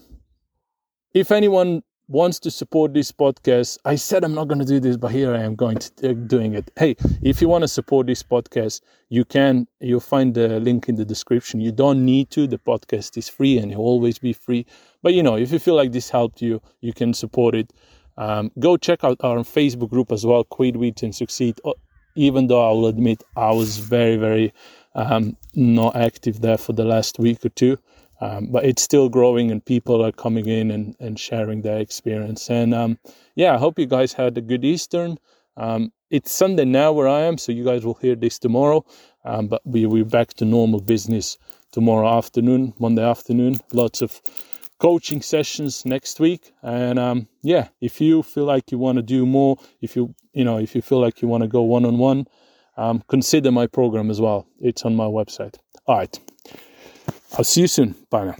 if 1.14 1.30
anyone 1.30 1.84
wants 2.08 2.38
to 2.38 2.50
support 2.50 2.94
this 2.94 3.12
podcast, 3.12 3.78
I 3.84 3.94
said 3.94 4.24
I'm 4.24 4.34
not 4.34 4.48
going 4.48 4.58
to 4.60 4.64
do 4.64 4.80
this, 4.80 4.96
but 4.96 5.12
here 5.12 5.34
I 5.34 5.42
am 5.42 5.54
going 5.54 5.76
to 5.76 6.10
uh, 6.10 6.12
doing 6.14 6.54
it. 6.54 6.70
Hey, 6.76 6.96
if 7.22 7.42
you 7.42 7.48
want 7.48 7.62
to 7.62 7.68
support 7.68 8.06
this 8.06 8.22
podcast, 8.22 8.80
you 9.10 9.26
can. 9.26 9.66
You'll 9.80 10.00
find 10.00 10.34
the 10.34 10.58
link 10.60 10.88
in 10.88 10.96
the 10.96 11.04
description. 11.04 11.60
You 11.60 11.70
don't 11.70 12.04
need 12.04 12.30
to. 12.30 12.46
The 12.46 12.58
podcast 12.58 13.18
is 13.18 13.28
free 13.28 13.58
and 13.58 13.70
it'll 13.70 13.84
always 13.84 14.18
be 14.18 14.32
free. 14.32 14.64
But 15.02 15.12
you 15.12 15.22
know, 15.22 15.36
if 15.36 15.52
you 15.52 15.58
feel 15.58 15.74
like 15.74 15.92
this 15.92 16.08
helped 16.08 16.40
you, 16.40 16.62
you 16.80 16.94
can 16.94 17.12
support 17.12 17.54
it. 17.54 17.72
Um, 18.16 18.50
go 18.58 18.76
check 18.76 19.04
out 19.04 19.18
our 19.20 19.38
Facebook 19.38 19.90
group 19.90 20.10
as 20.10 20.24
well, 20.24 20.44
Quit 20.44 20.76
Weed 20.76 21.02
and 21.02 21.14
Succeed. 21.14 21.60
Even 22.16 22.48
though 22.48 22.66
I 22.66 22.72
will 22.72 22.86
admit 22.86 23.22
I 23.36 23.52
was 23.52 23.78
very, 23.78 24.16
very 24.16 24.52
um, 24.94 25.36
not 25.54 25.94
active 25.94 26.40
there 26.40 26.58
for 26.58 26.72
the 26.72 26.84
last 26.84 27.18
week 27.18 27.44
or 27.44 27.50
two. 27.50 27.78
Um, 28.20 28.46
but 28.50 28.64
it's 28.64 28.82
still 28.82 29.08
growing 29.08 29.50
and 29.50 29.64
people 29.64 30.04
are 30.04 30.12
coming 30.12 30.46
in 30.46 30.70
and, 30.70 30.96
and 30.98 31.18
sharing 31.18 31.62
their 31.62 31.78
experience. 31.78 32.50
And 32.50 32.74
um, 32.74 32.98
yeah, 33.36 33.54
I 33.54 33.58
hope 33.58 33.78
you 33.78 33.86
guys 33.86 34.12
had 34.12 34.36
a 34.36 34.40
good 34.40 34.64
Eastern. 34.64 35.18
Um, 35.56 35.92
it's 36.10 36.32
Sunday 36.32 36.64
now 36.64 36.92
where 36.92 37.08
I 37.08 37.20
am, 37.22 37.38
so 37.38 37.52
you 37.52 37.64
guys 37.64 37.84
will 37.84 37.94
hear 37.94 38.16
this 38.16 38.38
tomorrow. 38.38 38.84
Um, 39.24 39.46
but 39.48 39.62
we, 39.64 39.86
we're 39.86 40.04
back 40.04 40.34
to 40.34 40.44
normal 40.44 40.80
business 40.80 41.38
tomorrow 41.70 42.08
afternoon, 42.16 42.72
Monday 42.78 43.04
afternoon. 43.04 43.58
Lots 43.72 44.02
of 44.02 44.20
coaching 44.78 45.20
sessions 45.20 45.84
next 45.84 46.18
week. 46.18 46.52
And 46.62 46.98
um, 46.98 47.28
yeah, 47.42 47.68
if 47.80 48.00
you 48.00 48.22
feel 48.22 48.44
like 48.44 48.72
you 48.72 48.78
want 48.78 48.96
to 48.96 49.02
do 49.02 49.26
more, 49.26 49.58
if 49.80 49.96
you 49.96 50.14
you 50.32 50.44
know 50.44 50.58
if 50.58 50.74
you 50.74 50.82
feel 50.82 51.00
like 51.00 51.20
you 51.20 51.28
want 51.28 51.42
to 51.42 51.48
go 51.48 51.62
one 51.62 51.84
on 51.84 51.98
one, 51.98 52.26
consider 53.08 53.50
my 53.52 53.66
program 53.66 54.10
as 54.10 54.20
well. 54.20 54.46
It's 54.60 54.84
on 54.84 54.94
my 54.94 55.06
website. 55.06 55.56
All 55.86 55.98
right. 55.98 56.18
I'll 57.36 57.44
see 57.44 57.62
you 57.62 57.68
soon. 57.68 57.94
Bye 58.10 58.24
now. 58.26 58.36